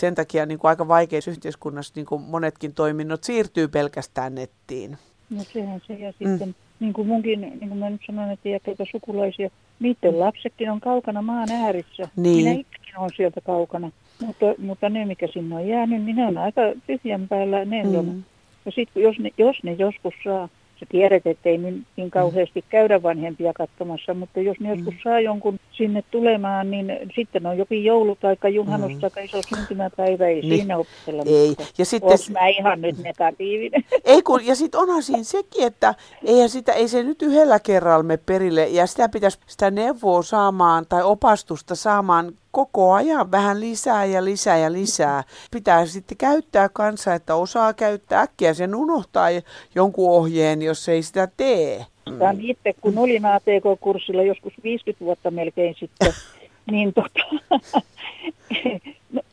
Sen 0.00 0.14
takia 0.14 0.46
niin 0.46 0.58
kuin 0.58 0.68
aika 0.68 0.88
vaikeassa 0.88 1.30
yhteiskunnassa 1.30 1.92
niin 1.96 2.06
kuin 2.06 2.22
monetkin 2.22 2.74
toiminnot 2.74 3.24
siirtyy 3.24 3.68
pelkästään 3.68 4.34
nettiin. 4.34 4.98
No 5.30 5.44
sehän 5.44 5.80
se. 5.86 5.94
Ja 5.94 6.12
sitten, 6.12 6.48
mm. 6.48 6.54
niin 6.80 6.92
kuin 6.92 7.08
munkin, 7.08 7.40
niin 7.40 7.68
kuin 7.68 7.76
mä 7.76 7.90
nyt 7.90 8.00
sanoin, 8.06 8.30
että 8.30 8.48
iäkkäitä 8.48 8.84
sukulaisia, 8.90 9.50
niiden 9.80 10.20
lapsetkin 10.20 10.70
on 10.70 10.80
kaukana 10.80 11.22
maan 11.22 11.52
äärissä. 11.52 12.08
Niin. 12.16 12.36
Minä 12.36 12.52
itsekin 12.52 12.98
olen 12.98 13.10
sieltä 13.16 13.40
kaukana. 13.40 13.90
Mutta, 14.26 14.46
mutta 14.58 14.88
ne, 14.88 15.04
mikä 15.04 15.26
sinne 15.32 15.56
on 15.56 15.68
jäänyt, 15.68 16.02
niin 16.02 16.16
ne 16.16 16.26
on 16.26 16.38
aika 16.38 16.60
tyhjän 16.86 17.28
päällä. 17.28 17.64
Ne 17.64 17.82
mm. 17.82 17.94
on. 17.94 18.24
Ja 18.66 18.72
sitten 18.72 19.02
jos 19.02 19.18
ne, 19.18 19.30
jos 19.38 19.56
ne 19.62 19.72
joskus 19.72 20.14
saa, 20.24 20.48
sä 20.80 20.86
tiedät, 20.88 21.26
että 21.26 21.48
ei 21.48 21.58
niin, 21.58 21.86
niin 21.96 22.10
kauheasti 22.10 22.64
käydä 22.68 23.02
vanhempia 23.02 23.52
katsomassa, 23.52 24.14
mutta 24.14 24.40
jos 24.40 24.60
ne 24.60 24.70
joskus 24.70 24.94
saa 25.04 25.20
jonkun 25.20 25.58
sinne 25.72 26.04
tulemaan, 26.10 26.70
niin 26.70 26.92
sitten 27.14 27.46
on 27.46 27.58
jokin 27.58 27.84
joulu 27.84 28.16
tai 28.40 28.54
juhannus 28.54 28.92
Mm. 28.92 29.00
tai 29.14 29.24
iso 29.24 29.38
syntymäpäivä, 29.56 30.26
ei 30.26 30.40
Niin. 30.40 30.56
siinä 30.56 30.76
opiskella 30.78 31.22
Ei. 31.26 31.56
Ja 31.78 31.84
sitten 31.84 32.10
Oos 32.10 32.24
s- 32.26 32.30
mä 32.30 32.46
ihan 32.48 32.80
nyt 32.80 32.98
negatiivinen. 33.02 33.84
Ei 34.04 34.22
kun, 34.22 34.46
ja 34.46 34.54
sitten 34.54 34.80
onhan 34.80 35.02
siinä 35.02 35.22
sekin, 35.22 35.66
että 35.66 35.94
eihän 36.24 36.48
sitä, 36.48 36.72
ei 36.72 36.88
se 36.88 37.02
nyt 37.02 37.22
yhdellä 37.22 37.58
kerralla 37.60 38.02
me 38.02 38.16
perille, 38.16 38.68
ja 38.68 38.86
sitä 38.86 39.08
pitäisi 39.08 39.38
sitä 39.46 39.70
neuvoa 39.70 40.22
saamaan 40.22 40.86
tai 40.88 41.02
opastusta 41.02 41.74
saamaan 41.74 42.32
koko 42.50 42.92
ajan 42.92 43.30
vähän 43.30 43.60
lisää 43.60 44.04
ja 44.04 44.24
lisää 44.24 44.58
ja 44.58 44.72
lisää. 44.72 45.24
Pitää 45.50 45.86
sitten 45.86 46.18
käyttää 46.18 46.68
kanssa, 46.68 47.14
että 47.14 47.34
osaa 47.34 47.74
käyttää 47.74 48.20
äkkiä 48.20 48.54
sen 48.54 48.74
unohtaa 48.74 49.28
jonkun 49.74 50.10
ohjeen, 50.10 50.62
jos 50.62 50.88
ei 50.88 51.02
sitä 51.02 51.28
tee. 51.36 51.86
Tämä 52.18 52.34
itse, 52.40 52.74
kun 52.80 52.98
olin 52.98 53.26
ATK-kurssilla 53.26 54.22
joskus 54.22 54.52
50 54.64 55.04
vuotta 55.04 55.30
melkein 55.30 55.74
sitten, 55.78 56.12
niin 56.70 56.92
tota, 56.94 57.20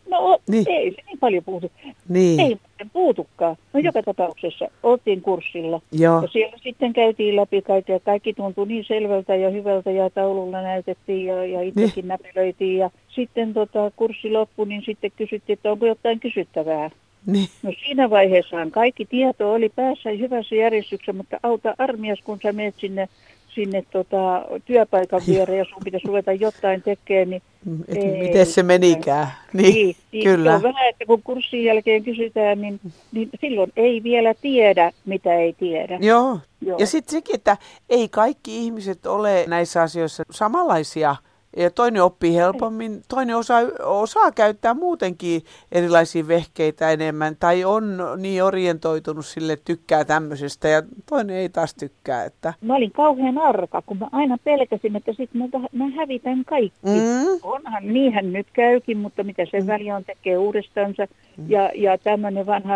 no, 0.10 0.39
Niin. 0.50 0.65
ei 0.70 0.91
se 0.91 1.02
niin 1.08 1.20
paljon 1.20 1.43
puutu. 1.43 1.72
Niin. 2.10 2.39
Ei 2.39 2.58
puutukaan. 2.93 3.56
No 3.74 3.80
joka 3.80 4.04
tapauksessa 4.04 4.67
oltiin 4.84 5.22
kurssilla. 5.22 5.82
Joo. 5.91 6.22
Ja 6.22 6.28
siellä 6.28 6.58
sitten 6.63 6.93
käytiin 6.93 7.36
läpi 7.36 7.62
kaikki 7.62 7.91
ja 7.91 8.00
kaikki 8.00 8.34
tuntui 8.34 8.67
niin 8.67 8.86
selvältä 8.86 9.36
ja 9.36 9.50
hyvältä 9.50 9.91
ja 9.91 10.10
taululla 10.10 10.62
näytettiin 10.62 11.26
ja, 11.26 11.46
ja 11.46 11.62
itsekin 11.62 11.91
Niin. 11.96 12.08
näpelöitiin. 12.08 12.78
Ja 12.78 12.89
sitten 13.10 13.54
tota, 13.54 13.91
kurssi 13.96 14.30
loppui, 14.32 14.67
niin 14.67 14.82
sitten 14.86 15.12
kysyttiin, 15.15 15.54
että 15.58 15.72
onko 15.72 15.86
jotain 15.86 16.20
kysyttävää. 16.20 16.89
Niin. 17.26 17.48
No 17.63 17.72
siinä 17.86 18.10
vaiheessaan 18.10 18.72
kaikki 18.72 19.06
tieto 19.06 19.54
oli 19.54 19.70
päässä 19.70 20.10
hyvässä 20.10 20.56
järjestyksessä, 20.56 21.13
mutta 21.13 21.39
auta 21.43 21.76
armias, 21.78 22.20
kun 22.24 22.39
sä 22.43 22.54
menet 22.54 22.76
sinne, 22.78 23.10
sinne 23.58 23.84
tota, 23.91 24.46
työpaikan 24.65 25.22
viereen 25.28 25.60
ja 25.60 25.65
sun 25.65 25.82
pitäisi 25.84 26.08
ruveta 26.08 26.32
jotain 26.32 26.82
tekemään, 26.82 27.30
niin 27.30 27.41
Et 27.88 27.98
ei. 27.98 28.28
miten 28.28 28.46
se 28.46 28.63
menikään. 28.63 29.28
Niin, 29.54 29.74
niin, 29.74 29.96
niin 30.12 30.24
kyllä. 30.24 30.50
Se 30.50 30.56
on 30.56 30.74
vähän, 30.74 30.89
että 30.89 31.06
kun 31.06 31.24
kurssin 31.24 31.63
jälkeen 31.63 32.04
kysytään, 32.04 32.62
niin, 32.62 32.80
niin 33.12 33.30
silloin 33.41 33.74
ei 33.78 34.04
vielä 34.04 34.34
tiedä, 34.41 34.91
mitä 35.06 35.36
ei 35.36 35.54
tiedä. 35.54 35.98
Joo. 36.02 36.39
Joo. 36.62 36.78
Ja 36.80 36.88
sitten 36.88 37.12
sekin, 37.12 37.36
että 37.36 37.58
ei 37.89 38.10
kaikki 38.10 38.58
ihmiset 38.58 39.06
ole 39.06 39.46
näissä 39.48 39.82
asioissa 39.82 40.24
samanlaisia. 40.32 41.15
Ja 41.58 41.72
toinen 41.72 42.04
oppii 42.04 42.36
helpommin, 42.36 43.02
toinen 43.08 43.38
osaa, 43.38 43.62
osaa 43.84 44.32
käyttää 44.32 44.74
muutenkin 44.74 45.41
erilaisia 45.72 46.28
vehkeitä 46.28 46.91
enemmän 46.91 47.36
tai 47.39 47.63
on 47.65 47.98
niin 48.17 48.43
orientoitunut 48.43 49.26
sille, 49.26 49.54
että 49.54 49.65
tykkää 49.65 50.06
tämmöisestä 50.06 50.67
ja 50.67 50.84
toinen 51.10 51.36
ei 51.36 51.50
taas 51.50 51.76
tykkää. 51.76 52.24
Että... 52.24 52.54
Mä 52.62 52.76
olin 52.76 52.91
kauhean 52.91 53.38
arka, 53.38 53.82
kun 53.82 53.98
mä 53.98 54.08
aina 54.12 54.38
pelkäsin, 54.43 54.96
että 54.96 55.13
sitten 55.13 55.41
mä, 55.41 55.67
mä 55.72 55.89
hävitän 55.96 56.46
kaikki. 56.46 56.80
Mm. 56.86 57.39
Onhan, 57.43 57.93
niinhän 57.93 58.34
nyt 58.34 58.48
käykin, 58.54 58.98
mutta 58.98 59.24
mitä 59.24 59.43
sen 59.52 59.67
väliä 59.67 59.96
on 59.96 60.06
tekee 60.06 60.38
uudestaansa. 60.38 61.08
Mm. 61.38 61.50
Ja, 61.50 61.72
ja 61.76 61.98
tämmöinen 61.98 62.46
vanha 62.46 62.76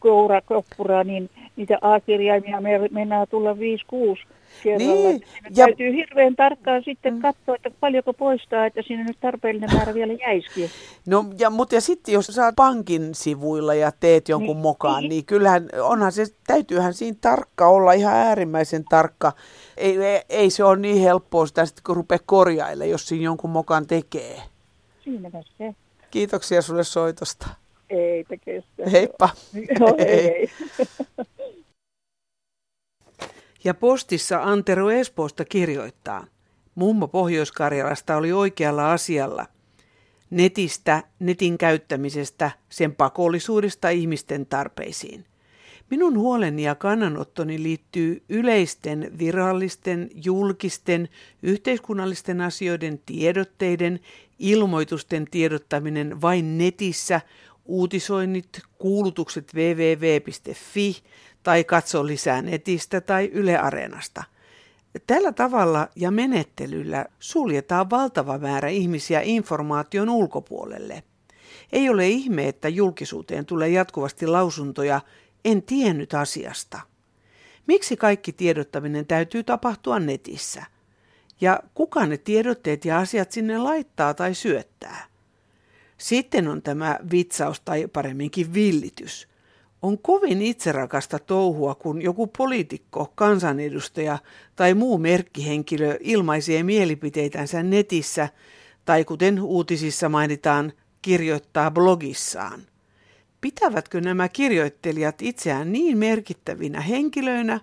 koura, 0.00 0.40
koppura, 0.40 1.04
niin 1.04 1.30
niitä 1.56 1.78
A-kirjaimia 1.80 2.60
me, 2.60 2.88
mennään 2.90 3.26
tulla 3.30 3.52
5-6 3.52 3.56
kerralla. 4.62 4.94
Niin, 4.94 5.18
Siinä 5.32 5.48
ja- 5.56 5.66
täytyy 5.66 5.92
hirveän 5.92 6.36
tarkkaan 6.36 6.82
sitten 6.84 7.14
mm. 7.14 7.20
katsoa, 7.20 7.54
että 7.54 7.70
paljonko 7.80 8.12
poistaa, 8.12 8.66
että 8.66 8.82
siinä 8.86 9.04
nyt 9.04 9.16
tarpeellinen 9.20 9.70
määrä 9.74 9.94
vielä 9.94 10.12
jäisikin. 10.12 10.70
No, 11.06 11.24
ja, 11.38 11.50
mutta 11.50 11.74
ja 11.74 11.80
sitten 11.80 12.14
jos 12.14 12.38
oot 12.38 12.56
pankin 12.56 13.14
sivuilla 13.14 13.74
ja 13.74 13.92
teet 14.00 14.28
jonkun 14.28 14.56
Niin, 14.56 14.62
mokaan, 14.62 15.00
niin. 15.02 15.08
niin 15.08 15.24
kyllähän 15.24 15.68
onhan 15.82 16.12
se, 16.12 16.24
täytyyhän 16.46 16.94
siinä 16.94 17.16
tarkka 17.20 17.68
olla, 17.68 17.92
ihan 17.92 18.14
äärimmäisen 18.14 18.84
tarkka. 18.84 19.32
Ei, 19.76 19.96
ei, 20.04 20.20
ei 20.28 20.50
se 20.50 20.64
ole 20.64 20.76
niin 20.76 21.02
helppoa 21.02 21.46
sitä 21.46 21.66
sitten, 21.66 21.82
kun 21.86 21.96
rupeaa 21.96 22.18
korjaille, 22.26 22.86
jos 22.86 23.08
siinä 23.08 23.24
jonkun 23.24 23.50
mokan 23.50 23.86
tekee. 23.86 24.36
Siinäpä 25.04 25.42
se. 25.58 25.74
Kiitoksia 26.10 26.62
sulle 26.62 26.84
soitosta. 26.84 27.48
Eipä 27.90 28.36
kestä. 28.36 28.90
Heippa. 28.92 29.28
Joo, 29.80 29.94
ei, 29.98 30.28
ei. 30.28 30.50
Ja 33.64 33.74
postissa 33.74 34.42
Antero 34.42 34.90
Espoosta 34.90 35.44
kirjoittaa. 35.44 36.26
Mummo 36.74 37.08
Pohjois-Karjalasta 37.08 38.16
oli 38.16 38.32
oikealla 38.32 38.92
asialla. 38.92 39.46
Netistä, 40.30 41.02
netin 41.18 41.58
käyttämisestä, 41.58 42.50
sen 42.68 42.94
pakollisuudesta 42.94 43.88
ihmisten 43.88 44.46
tarpeisiin. 44.46 45.24
Minun 45.90 46.18
huoleni 46.18 46.62
ja 46.62 46.74
kannanottoni 46.74 47.62
liittyy 47.62 48.22
yleisten, 48.28 49.12
virallisten, 49.18 50.10
julkisten, 50.24 51.08
yhteiskunnallisten 51.42 52.40
asioiden 52.40 53.00
tiedotteiden, 53.06 54.00
ilmoitusten 54.38 55.26
tiedottaminen 55.30 56.20
vain 56.20 56.58
netissä, 56.58 57.20
uutisoinnit, 57.64 58.48
kuulutukset 58.78 59.54
www.fi 59.54 60.96
tai 61.42 61.64
katso 61.64 62.06
lisää 62.06 62.42
netistä 62.42 63.00
tai 63.00 63.30
Yle 63.32 63.58
Areenasta. 63.58 64.24
Tällä 65.06 65.32
tavalla 65.32 65.88
ja 65.96 66.10
menettelyllä 66.10 67.06
suljetaan 67.18 67.90
valtava 67.90 68.38
määrä 68.38 68.68
ihmisiä 68.68 69.20
informaation 69.20 70.08
ulkopuolelle. 70.08 71.02
Ei 71.72 71.88
ole 71.88 72.08
ihme, 72.08 72.48
että 72.48 72.68
julkisuuteen 72.68 73.46
tulee 73.46 73.68
jatkuvasti 73.68 74.26
lausuntoja, 74.26 75.00
en 75.44 75.62
tiennyt 75.62 76.14
asiasta. 76.14 76.80
Miksi 77.66 77.96
kaikki 77.96 78.32
tiedottaminen 78.32 79.06
täytyy 79.06 79.44
tapahtua 79.44 79.98
netissä? 79.98 80.64
Ja 81.40 81.60
kuka 81.74 82.06
ne 82.06 82.16
tiedotteet 82.16 82.84
ja 82.84 82.98
asiat 82.98 83.32
sinne 83.32 83.58
laittaa 83.58 84.14
tai 84.14 84.34
syöttää? 84.34 85.06
Sitten 85.98 86.48
on 86.48 86.62
tämä 86.62 86.98
vitsaus 87.10 87.60
tai 87.60 87.86
paremminkin 87.92 88.54
villitys. 88.54 89.28
On 89.82 89.98
kovin 89.98 90.42
itserakasta 90.42 91.18
touhua, 91.18 91.74
kun 91.74 92.02
joku 92.02 92.26
poliitikko, 92.26 93.12
kansanedustaja 93.14 94.18
tai 94.56 94.74
muu 94.74 94.98
merkkihenkilö 94.98 95.96
ilmaisee 96.00 96.62
mielipiteitänsä 96.62 97.62
netissä 97.62 98.28
tai 98.84 99.04
kuten 99.04 99.42
uutisissa 99.42 100.08
mainitaan, 100.08 100.72
kirjoittaa 101.02 101.70
blogissaan. 101.70 102.62
Pitävätkö 103.40 104.00
nämä 104.00 104.28
kirjoittelijat 104.28 105.22
itseään 105.22 105.72
niin 105.72 105.98
merkittävinä 105.98 106.80
henkilöinä 106.80 107.60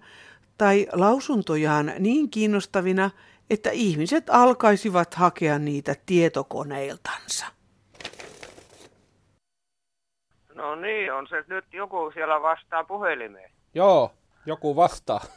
tai 0.58 0.88
lausuntojaan 0.92 1.94
niin 2.00 2.30
kiinnostavina, 2.30 3.12
että 3.50 3.70
ihmiset 3.70 4.30
alkaisivat 4.30 5.14
hakea 5.14 5.60
niitä 5.60 5.96
tietokoneiltansa? 6.06 7.57
No 10.58 10.76
niin, 10.76 11.14
on 11.14 11.28
se 11.28 11.44
nyt 11.48 11.66
joku 11.74 12.12
siellä 12.14 12.42
vastaa 12.42 12.84
puhelimeen. 12.84 13.52
Joo, 13.74 14.12
joku 14.46 14.76
vastaa. 14.76 15.20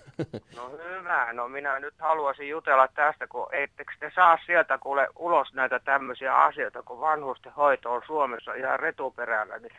No 0.56 0.70
hyvä, 0.88 1.32
no 1.32 1.48
minä 1.48 1.78
nyt 1.78 1.94
haluaisin 1.98 2.48
jutella 2.48 2.88
tästä, 2.88 3.26
kun 3.26 3.54
ettekö 3.54 3.92
te 4.00 4.12
saa 4.14 4.38
sieltä 4.46 4.78
kuule 4.78 5.08
ulos 5.18 5.54
näitä 5.54 5.78
tämmöisiä 5.78 6.36
asioita, 6.36 6.82
kun 6.82 7.00
vanhusten 7.00 7.52
hoito 7.52 7.92
on 7.92 8.02
Suomessa 8.06 8.54
ihan 8.54 8.80
retuperällä, 8.80 9.58
niin 9.58 9.72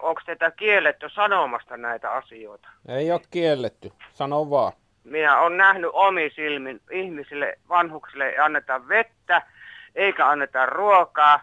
onko 0.00 0.20
teitä 0.26 0.50
kielletty 0.50 1.08
sanomasta 1.08 1.76
näitä 1.76 2.10
asioita? 2.10 2.68
Ei 2.88 3.12
ole 3.12 3.20
kielletty, 3.30 3.92
sano 4.12 4.50
vaan. 4.50 4.72
Minä 5.04 5.40
olen 5.40 5.56
nähnyt 5.56 5.90
omi 5.92 6.30
silmin 6.34 6.80
ihmisille, 6.90 7.58
vanhuksille 7.68 8.28
ei 8.28 8.38
anneta 8.38 8.88
vettä, 8.88 9.42
eikä 9.94 10.28
anneta 10.28 10.66
ruokaa. 10.66 11.40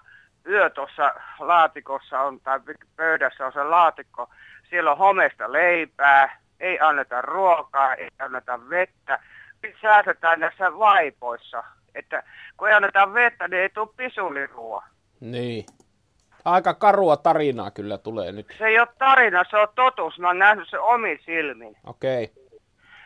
Yö 0.49 0.69
tuossa 0.69 1.15
laatikossa 1.39 2.19
on, 2.19 2.39
tai 2.39 2.59
pöydässä 2.95 3.45
on 3.45 3.53
se 3.53 3.63
laatikko, 3.63 4.29
siellä 4.69 4.91
on 4.91 4.97
homesta 4.97 5.51
leipää, 5.51 6.39
ei 6.59 6.79
anneta 6.79 7.21
ruokaa, 7.21 7.95
ei 7.95 8.09
anneta 8.19 8.69
vettä. 8.69 9.19
Nyt 9.63 9.75
säästetään 9.81 10.39
näissä 10.39 10.79
vaipoissa, 10.79 11.63
että 11.95 12.23
kun 12.57 12.67
ei 12.67 12.73
anneta 12.73 13.13
vettä, 13.13 13.47
niin 13.47 13.61
ei 13.61 13.69
tule 13.69 13.89
pisulirua. 13.97 14.83
Niin. 15.19 15.65
Aika 16.45 16.73
karua 16.73 17.17
tarinaa 17.17 17.71
kyllä 17.71 17.97
tulee 17.97 18.31
nyt. 18.31 18.55
Se 18.57 18.65
ei 18.65 18.79
ole 18.79 18.87
tarina, 18.97 19.43
se 19.49 19.57
on 19.57 19.67
totuus. 19.75 20.19
Mä 20.19 20.27
oon 20.27 20.39
nähnyt 20.39 20.69
se 20.69 20.79
omin 20.79 21.19
silmin. 21.25 21.77
Okei. 21.83 22.23
Okay. 22.23 22.59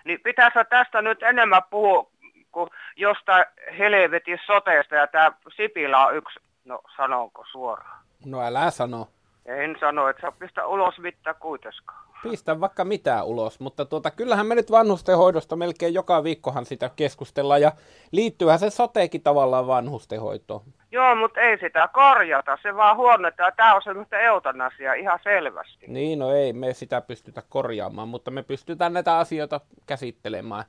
Niin 0.05 0.19
pitäisi 0.23 0.59
tästä 0.69 1.01
nyt 1.01 1.23
enemmän 1.23 1.61
puhua 1.69 2.11
kuin 2.51 2.69
jostain 2.95 3.45
helvetin 3.77 4.39
soteesta 4.45 4.95
ja 4.95 5.07
tämä 5.07 5.31
Sipilä 5.55 6.05
on 6.05 6.15
yksi, 6.15 6.39
no 6.65 6.79
sanonko 6.97 7.45
suoraan. 7.51 8.05
No 8.25 8.41
älä 8.41 8.71
sano. 8.71 9.07
En 9.45 9.75
sano, 9.79 10.07
että 10.07 10.21
sä 10.21 10.31
pistä 10.39 10.65
ulos 10.65 10.99
mitään 10.99 11.35
kuitenkaan. 11.39 12.05
Pistä 12.23 12.59
vaikka 12.59 12.85
mitään 12.85 13.25
ulos, 13.25 13.59
mutta 13.59 13.85
tuota, 13.85 14.11
kyllähän 14.11 14.47
me 14.47 14.55
nyt 14.55 14.71
vanhustenhoidosta 14.71 15.55
melkein 15.55 15.93
joka 15.93 16.23
viikkohan 16.23 16.65
sitä 16.65 16.89
keskustellaan 16.95 17.61
ja 17.61 17.71
liittyyhän 18.11 18.59
se 18.59 18.69
soteekin 18.69 19.21
tavallaan 19.21 19.67
vanhustenhoitoon. 19.67 20.61
Joo, 20.91 21.15
mutta 21.15 21.41
ei 21.41 21.57
sitä 21.57 21.89
korjata, 21.93 22.57
se 22.61 22.75
vaan 22.75 22.97
huonetaan. 22.97 23.51
Tämä 23.55 23.75
on 23.75 23.81
semmoista 23.83 24.19
eutanasia 24.19 24.93
ihan 24.93 25.19
selvästi. 25.23 25.85
Niin, 25.87 26.19
no 26.19 26.31
ei 26.31 26.53
me 26.53 26.73
sitä 26.73 27.01
pystytä 27.01 27.43
korjaamaan, 27.49 28.07
mutta 28.07 28.31
me 28.31 28.43
pystytään 28.43 28.93
näitä 28.93 29.17
asioita 29.17 29.61
käsittelemään. 29.85 30.63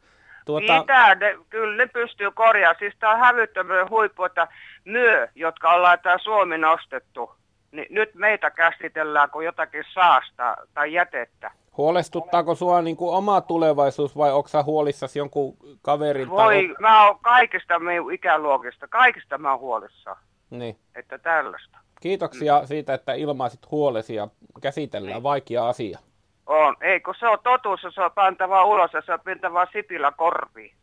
Tuota... 0.46 0.80
Mitä? 0.80 1.14
Ne, 1.14 1.38
kyllä 1.50 1.76
ne 1.76 1.86
pystyy 1.86 2.30
korjaamaan. 2.30 2.76
Siis 2.78 2.94
tämä 2.98 3.12
on 3.12 3.18
hävyttömyyden 3.18 3.90
huippu, 3.90 4.24
että 4.24 4.48
myö, 4.84 5.28
jotka 5.34 5.72
ollaan 5.72 5.98
tämä 6.02 6.18
Suomi 6.18 6.58
nostettu, 6.58 7.30
niin 7.72 7.86
nyt 7.90 8.14
meitä 8.14 8.50
käsitellään 8.50 9.30
kuin 9.30 9.46
jotakin 9.46 9.84
saasta 9.94 10.56
tai 10.74 10.92
jätettä. 10.92 11.50
Huolestuttaako 11.76 12.54
sua 12.54 12.82
niin 12.82 12.96
kuin 12.96 13.14
oma 13.14 13.40
tulevaisuus 13.40 14.16
vai 14.16 14.32
onko 14.32 14.48
sä 14.48 14.62
huolissasi 14.62 15.18
jonkun 15.18 15.56
kaverin? 15.82 16.30
Voi, 16.30 16.74
mä 16.80 17.06
oon 17.06 17.18
kaikista 17.22 17.78
meidän 17.78 18.10
ikäluokista, 18.12 18.88
kaikista 18.88 19.38
mä 19.38 19.50
oon 19.50 19.60
huolissa. 19.60 20.16
Niin. 20.50 20.76
Että 20.94 21.18
tällaista. 21.18 21.78
Kiitoksia 22.00 22.60
mm. 22.60 22.66
siitä, 22.66 22.94
että 22.94 23.12
ilmaisit 23.12 23.70
huolesi 23.70 24.14
ja 24.14 24.28
käsitellään 24.62 25.14
niin. 25.14 25.22
vaikea 25.22 25.68
asia. 25.68 25.98
On, 26.46 26.76
ei 26.80 27.00
kun 27.00 27.14
se 27.18 27.28
on 27.28 27.38
totuus, 27.42 27.80
se 27.94 28.02
on 28.02 28.12
pantava 28.12 28.64
ulos 28.64 28.92
ja 28.92 29.02
se 29.02 29.12
on 29.12 29.20
pintava 29.20 29.66
sipillä 29.72 30.12
korviin. 30.12 30.76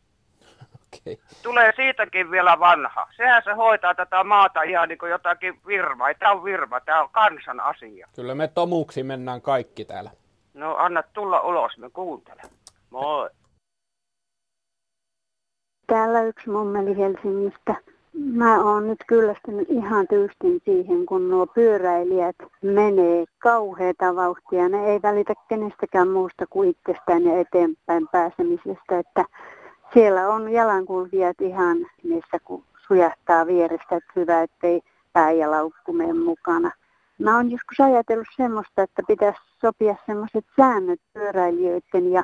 Okay. 0.94 1.16
Tulee 1.42 1.72
siitäkin 1.76 2.30
vielä 2.30 2.60
vanha. 2.60 3.08
Sehän 3.16 3.42
se 3.44 3.52
hoitaa 3.52 3.94
tätä 3.94 4.24
maata 4.24 4.62
ihan 4.62 4.88
niin 4.88 4.98
kuin 4.98 5.10
jotakin 5.10 5.60
virmaa. 5.66 6.08
Ei 6.08 6.14
tämä 6.14 6.32
on 6.32 6.44
virma, 6.44 6.80
tämä 6.80 7.02
on 7.02 7.10
kansan 7.10 7.60
asia. 7.60 8.08
Kyllä 8.14 8.34
me 8.34 8.48
tomuksi 8.48 9.02
mennään 9.02 9.42
kaikki 9.42 9.84
täällä. 9.84 10.10
No 10.54 10.74
anna 10.74 11.02
tulla 11.02 11.40
ulos, 11.40 11.78
me 11.78 11.90
kuuntelen. 11.90 12.46
Moi. 12.90 13.30
Täällä 15.86 16.22
yksi 16.22 16.50
mummeli 16.50 16.96
Helsingistä. 16.96 17.74
Mä 18.14 18.64
oon 18.64 18.86
nyt 18.86 18.98
kyllästynyt 19.08 19.70
ihan 19.70 20.08
tyystin 20.08 20.60
siihen, 20.64 21.06
kun 21.06 21.28
nuo 21.28 21.46
pyöräilijät 21.46 22.36
menee 22.62 23.24
kauheita 23.38 24.16
vauhtia. 24.16 24.68
Ne 24.68 24.86
ei 24.86 25.02
välitä 25.02 25.34
kenestäkään 25.48 26.08
muusta 26.08 26.46
kuin 26.50 26.70
itsestään 26.70 27.24
ja 27.24 27.40
eteenpäin 27.40 28.08
pääsemisestä. 28.12 28.98
Että 28.98 29.24
siellä 29.94 30.28
on 30.28 30.52
jalankulkijat 30.52 31.40
ihan 31.40 31.76
niissä, 32.02 32.38
kun 32.44 32.64
sujahtaa 32.86 33.46
vierestä, 33.46 33.96
että 33.96 34.12
hyvä, 34.16 34.42
ettei 34.42 34.82
pää 35.12 35.32
ja 35.32 35.50
laukku 35.50 35.94
mukana. 36.24 36.70
Mä 37.18 37.36
oon 37.36 37.50
joskus 37.50 37.80
ajatellut 37.80 38.26
semmoista, 38.36 38.82
että 38.82 39.02
pitäisi 39.06 39.40
sopia 39.60 39.96
semmoiset 40.06 40.44
säännöt 40.56 41.00
pyöräilijöiden 41.12 42.12
ja, 42.12 42.22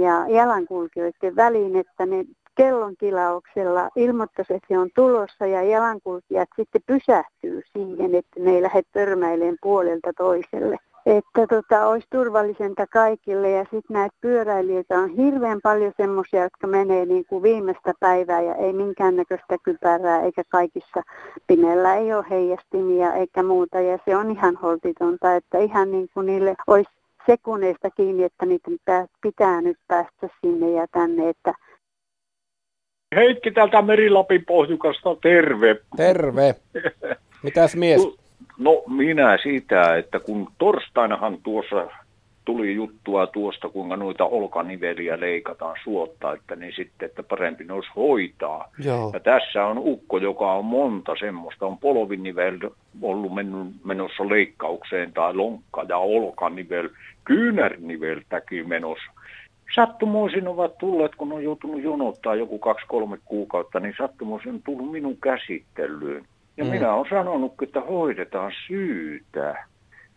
ja 0.00 0.28
jalankulkijoiden 0.28 1.36
väliin, 1.36 1.76
että 1.76 2.06
ne 2.06 2.24
kellon 2.58 2.94
tilauksella 2.96 3.88
ilmoittaisi, 3.96 4.54
että 4.54 4.68
se 4.68 4.78
on 4.78 4.90
tulossa 4.94 5.46
ja 5.46 5.62
jalankulkijat 5.62 6.48
sitten 6.56 6.82
pysähtyy 6.86 7.62
siihen, 7.72 8.14
että 8.14 8.40
ne 8.40 8.50
ei 8.50 8.62
lähde 8.62 8.82
törmäilemään 8.92 9.56
puolelta 9.62 10.12
toiselle 10.16 10.76
että 11.16 11.46
tota, 11.46 11.86
olisi 11.86 12.06
turvallisenta 12.10 12.86
kaikille. 12.86 13.50
Ja 13.50 13.62
sitten 13.62 13.94
näitä 13.94 14.16
pyöräilijöitä 14.20 14.98
on 14.98 15.08
hirveän 15.08 15.60
paljon 15.62 15.92
semmoisia, 15.96 16.42
jotka 16.42 16.66
menee 16.66 17.06
niin 17.06 17.24
kuin 17.28 17.42
viimeistä 17.42 17.92
päivää 18.00 18.40
ja 18.40 18.54
ei 18.54 18.72
minkäännäköistä 18.72 19.56
kypärää 19.62 20.22
eikä 20.22 20.42
kaikissa 20.48 21.02
pimeillä 21.46 21.94
ei 21.94 22.14
ole 22.14 22.24
heijastimia 22.30 23.12
eikä 23.12 23.42
muuta. 23.42 23.80
Ja 23.80 23.98
se 24.04 24.16
on 24.16 24.30
ihan 24.30 24.56
holtitonta, 24.56 25.36
että 25.36 25.58
ihan 25.58 25.90
niin 25.90 26.08
kuin 26.14 26.26
niille 26.26 26.54
olisi 26.66 26.90
sekunneista 27.26 27.90
kiinni, 27.90 28.24
että 28.24 28.46
niitä 28.46 29.06
pitää 29.22 29.60
nyt 29.60 29.78
päästä 29.88 30.28
sinne 30.40 30.70
ja 30.70 30.86
tänne, 30.92 31.28
että 31.28 31.54
Heikki 33.16 33.50
täältä 33.50 33.82
Merilapin 33.82 34.44
pohjukasta, 34.44 35.16
terve. 35.22 35.76
Terve. 35.96 36.54
Mitäs 37.42 37.76
mies? 37.76 38.02
No 38.58 38.82
minä 38.96 39.38
sitä, 39.42 39.96
että 39.96 40.20
kun 40.20 40.48
torstainahan 40.58 41.38
tuossa 41.42 41.86
tuli 42.44 42.74
juttua 42.74 43.26
tuosta, 43.26 43.68
kuinka 43.68 43.96
noita 43.96 44.24
olkaniveliä 44.24 45.20
leikataan 45.20 45.76
suotta, 45.84 46.32
että 46.32 46.56
niin 46.56 46.72
sitten, 46.76 47.06
että 47.06 47.22
parempi 47.22 47.64
ne 47.64 47.72
olisi 47.72 47.90
hoitaa. 47.96 48.70
Joo. 48.84 49.10
Ja 49.14 49.20
tässä 49.20 49.66
on 49.66 49.78
ukko, 49.78 50.18
joka 50.18 50.52
on 50.52 50.64
monta 50.64 51.14
semmoista, 51.20 51.66
on 51.66 51.78
polvinivel 51.78 52.58
ollut 53.02 53.32
menossa 53.84 54.28
leikkaukseen, 54.28 55.12
tai 55.12 55.34
lonkka 55.34 55.86
ja 55.88 55.98
olkanivel, 55.98 56.88
kyynärniveltäkin 57.24 58.68
menossa. 58.68 59.17
Sattumoisin 59.78 60.48
ovat 60.48 60.78
tulleet, 60.78 61.14
kun 61.14 61.32
on 61.32 61.44
joutunut 61.44 61.82
jonottaa 61.82 62.34
joku 62.34 62.58
kaksi-kolme 62.58 63.18
kuukautta, 63.24 63.80
niin 63.80 63.94
sattumoisin 63.98 64.54
on 64.54 64.62
tullut 64.62 64.90
minun 64.90 65.16
käsittelyyn. 65.16 66.24
Ja 66.56 66.64
mm. 66.64 66.70
minä 66.70 66.94
olen 66.94 67.10
sanonut, 67.10 67.52
että 67.62 67.80
hoidetaan 67.80 68.52
syytä, 68.66 69.64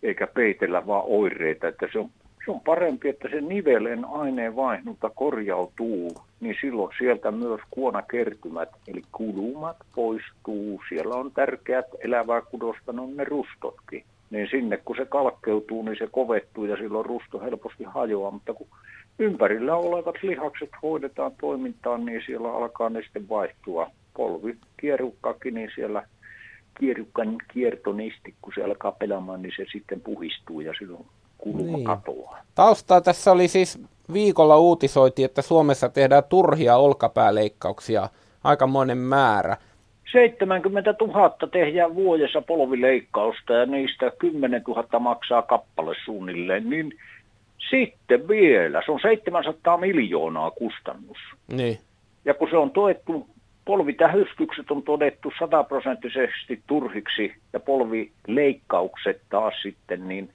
eikä 0.03 0.27
peitellä 0.27 0.87
vaan 0.87 1.03
oireita, 1.05 1.67
että 1.67 1.87
se 1.93 1.99
on, 1.99 2.09
se 2.45 2.51
on 2.51 2.59
parempi, 2.59 3.09
että 3.09 3.27
se 3.29 3.41
nivelen 3.41 4.05
aineenvaihdunta 4.05 5.09
korjautuu, 5.09 6.11
niin 6.39 6.55
silloin 6.61 6.93
sieltä 6.97 7.31
myös 7.31 7.61
kuonakertymät, 7.71 8.69
eli 8.87 9.01
kulumat 9.11 9.77
poistuu. 9.95 10.81
Siellä 10.89 11.15
on 11.15 11.31
tärkeät 11.31 11.85
elävää 11.99 12.41
kudosta, 12.41 12.93
no 12.93 13.09
ne 13.15 13.23
rustotkin. 13.23 14.03
Niin 14.29 14.47
sinne 14.51 14.77
kun 14.77 14.95
se 14.95 15.05
kalkkeutuu, 15.05 15.83
niin 15.83 15.97
se 15.99 16.07
kovettuu 16.11 16.65
ja 16.65 16.77
silloin 16.77 17.05
rusto 17.05 17.39
helposti 17.39 17.83
hajoaa, 17.83 18.31
mutta 18.31 18.53
kun 18.53 18.67
ympärillä 19.19 19.75
olevat 19.75 20.15
lihakset 20.23 20.69
hoidetaan 20.83 21.31
toimintaan, 21.41 22.05
niin 22.05 22.21
siellä 22.25 22.53
alkaa 22.53 22.89
ne 22.89 23.01
sitten 23.01 23.29
vaihtua. 23.29 23.91
Polvi 24.13 24.55
kierukkakin, 24.77 25.53
niin 25.53 25.69
siellä 25.75 26.07
kierukkan 26.79 27.35
kiertonisti, 27.53 28.35
kun 28.41 28.53
se 28.55 28.63
alkaa 28.63 28.91
pelaamaan, 28.91 29.41
niin 29.41 29.53
se 29.57 29.65
sitten 29.71 30.01
puhistuu 30.01 30.61
ja 30.61 30.73
silloin 30.79 31.05
kulma 31.37 31.77
niin. 31.77 31.83
katoaa. 31.83 32.37
Taustaa 32.55 33.01
tässä 33.01 33.31
oli 33.31 33.47
siis 33.47 33.83
viikolla 34.13 34.57
uutisoitiin, 34.57 35.25
että 35.25 35.41
Suomessa 35.41 35.89
tehdään 35.89 36.23
turhia 36.29 36.77
olkapääleikkauksia 36.77 38.09
aikamoinen 38.43 38.97
määrä. 38.97 39.57
70 40.11 40.95
000 41.01 41.35
tehdään 41.51 41.95
vuodessa 41.95 42.41
polvileikkausta 42.41 43.53
ja 43.53 43.65
niistä 43.65 44.11
10 44.19 44.63
000 44.67 44.99
maksaa 44.99 45.41
kappale 45.41 45.95
suunnilleen, 46.05 46.69
niin 46.69 46.93
sitten 47.71 48.27
vielä, 48.27 48.81
se 48.85 48.91
on 48.91 48.99
700 49.01 49.77
miljoonaa 49.77 50.51
kustannus. 50.51 51.17
Niin. 51.51 51.79
Ja 52.25 52.33
kun 52.33 52.49
se 52.49 52.57
on 52.57 52.71
toettu 52.71 53.27
polvitähystykset 53.65 54.71
on 54.71 54.83
todettu 54.83 55.31
sataprosenttisesti 55.39 56.61
turhiksi 56.67 57.33
ja 57.53 57.59
polvileikkaukset 57.59 59.21
taas 59.29 59.53
sitten 59.61 60.07
niin 60.07 60.29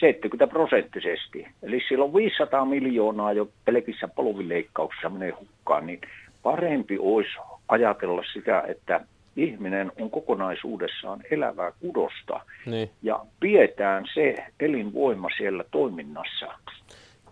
70 0.00 0.46
prosenttisesti. 0.46 1.46
Eli 1.62 1.80
sillä 1.88 2.04
on 2.04 2.14
500 2.14 2.64
miljoonaa 2.64 3.32
jo 3.32 3.48
pelkissä 3.64 4.08
polvileikkauksissa 4.08 5.08
menee 5.08 5.30
hukkaan, 5.30 5.86
niin 5.86 6.00
parempi 6.42 6.96
olisi 7.00 7.30
ajatella 7.68 8.22
sitä, 8.32 8.64
että 8.68 9.00
ihminen 9.36 9.92
on 10.00 10.10
kokonaisuudessaan 10.10 11.20
elävää 11.30 11.72
kudosta 11.80 12.40
niin. 12.66 12.90
ja 13.02 13.20
pidetään 13.40 14.04
se 14.14 14.34
elinvoima 14.60 15.28
siellä 15.36 15.64
toiminnassa. 15.70 16.46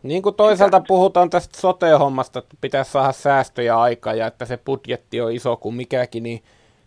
Niin 0.02 0.22
kuin 0.22 0.34
toisaalta 0.34 0.82
puhutaan 0.88 1.30
tästä 1.30 1.60
sote-hommasta, 1.60 2.38
että 2.38 2.56
pitäisi 2.60 2.90
saada 2.90 3.12
säästöjä 3.12 3.80
aikaa 3.80 4.14
ja 4.14 4.26
että 4.26 4.44
se 4.44 4.56
budjetti 4.56 5.20
on 5.20 5.32
iso 5.32 5.56
kuin 5.56 5.74
mikäkin, 5.74 6.22
niin 6.22 6.42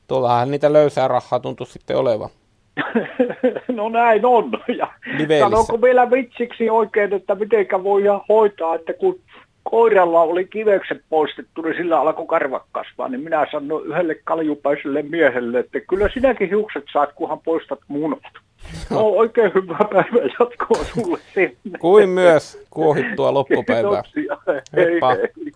tuollahan 0.08 0.52
niitä 0.52 0.74
löysää 0.74 1.08
rahaa 1.08 1.40
tuntuu 1.40 1.66
sitten 1.66 1.98
olevan. 1.98 2.30
no 3.68 3.90
näin 3.90 4.26
on. 4.26 4.52
Ja 4.78 4.88
sanonko 5.40 5.82
vielä 5.82 6.12
vitsiksi 6.12 6.70
oikein, 6.70 7.14
että 7.14 7.36
mitenkä 7.36 7.84
voidaan 7.84 8.22
hoitaa, 8.30 8.76
että 8.76 8.94
kun 8.94 9.20
koiralla 9.64 10.22
oli 10.22 10.46
kivekset 10.46 11.04
poistettu, 11.10 11.62
niin 11.62 11.78
sillä 11.78 12.02
alkoi 12.02 12.26
karvat 12.28 12.64
kasvaa, 12.72 13.10
niin 13.10 13.22
minä 13.22 13.48
sanoin 13.52 13.86
yhdelle 13.86 14.16
kaljupäiselle 14.24 15.02
miehelle, 15.02 15.60
että 15.60 15.80
kyllä 15.80 16.10
sinäkin 16.14 16.50
hiukset 16.50 16.84
saat, 16.94 17.14
kunhan 17.14 17.40
poistat 17.40 17.80
munat. 17.88 18.24
No 18.90 19.00
oikein 19.00 19.52
hyvää 19.54 19.88
päivää 19.92 20.30
jatkoa 20.40 20.84
sulle 20.84 21.18
sinne. 21.34 21.78
Kuin 21.80 22.10
myös 22.10 22.68
kuohittua 22.70 23.34
loppupäivää. 23.34 24.04
Hei, 24.76 24.86
hei. 24.86 25.52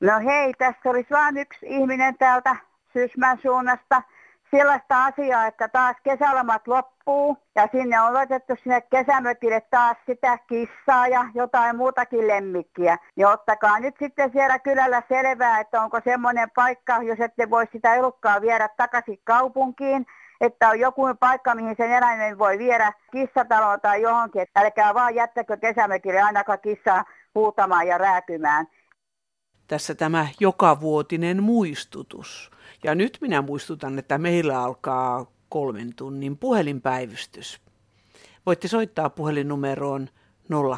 No 0.00 0.12
hei, 0.24 0.52
tässä 0.58 0.90
olisi 0.90 1.10
vain 1.10 1.36
yksi 1.36 1.66
ihminen 1.66 2.14
täältä 2.18 2.56
Sysmän 2.92 3.38
suunnasta– 3.42 4.02
sellaista 4.56 5.04
asiaa, 5.04 5.46
että 5.46 5.68
taas 5.68 5.96
kesälomat 6.02 6.68
loppuu 6.68 7.38
ja 7.54 7.68
sinne 7.72 8.00
on 8.00 8.14
laitettu 8.14 8.54
sinne 8.62 8.80
kesämökille 8.80 9.60
taas 9.60 9.96
sitä 10.06 10.38
kissaa 10.38 11.08
ja 11.08 11.24
jotain 11.34 11.76
muutakin 11.76 12.28
lemmikkiä. 12.28 12.98
Niin 13.16 13.26
ottakaa 13.26 13.80
nyt 13.80 13.94
sitten 13.98 14.32
siellä 14.32 14.58
kylällä 14.58 15.02
selvää, 15.08 15.60
että 15.60 15.82
onko 15.82 16.00
semmoinen 16.04 16.50
paikka, 16.54 17.02
jos 17.02 17.20
ette 17.20 17.50
voi 17.50 17.66
sitä 17.72 17.94
elukkaa 17.94 18.40
viedä 18.40 18.68
takaisin 18.76 19.20
kaupunkiin, 19.24 20.06
että 20.40 20.68
on 20.68 20.80
joku 20.80 21.02
paikka, 21.20 21.54
mihin 21.54 21.76
sen 21.76 21.90
eläimen 21.92 22.38
voi 22.38 22.58
viedä 22.58 22.92
kissataloon 23.12 23.80
tai 23.80 24.02
johonkin, 24.02 24.46
älkää 24.56 24.94
vaan 24.94 25.14
jättäkö 25.14 25.56
kesämökille 25.56 26.22
ainakaan 26.22 26.58
kissaa 26.58 27.04
huutamaan 27.34 27.86
ja 27.86 27.98
rääkymään. 27.98 28.66
Tässä 29.68 29.94
tämä 29.94 30.28
jokavuotinen 30.40 31.42
muistutus. 31.42 32.50
Ja 32.84 32.94
nyt 32.94 33.18
minä 33.20 33.42
muistutan, 33.42 33.98
että 33.98 34.18
meillä 34.18 34.62
alkaa 34.62 35.32
kolmen 35.48 35.94
tunnin 35.94 36.38
puhelinpäivystys. 36.38 37.60
Voitte 38.46 38.68
soittaa 38.68 39.10
puhelinnumeroon 39.10 40.08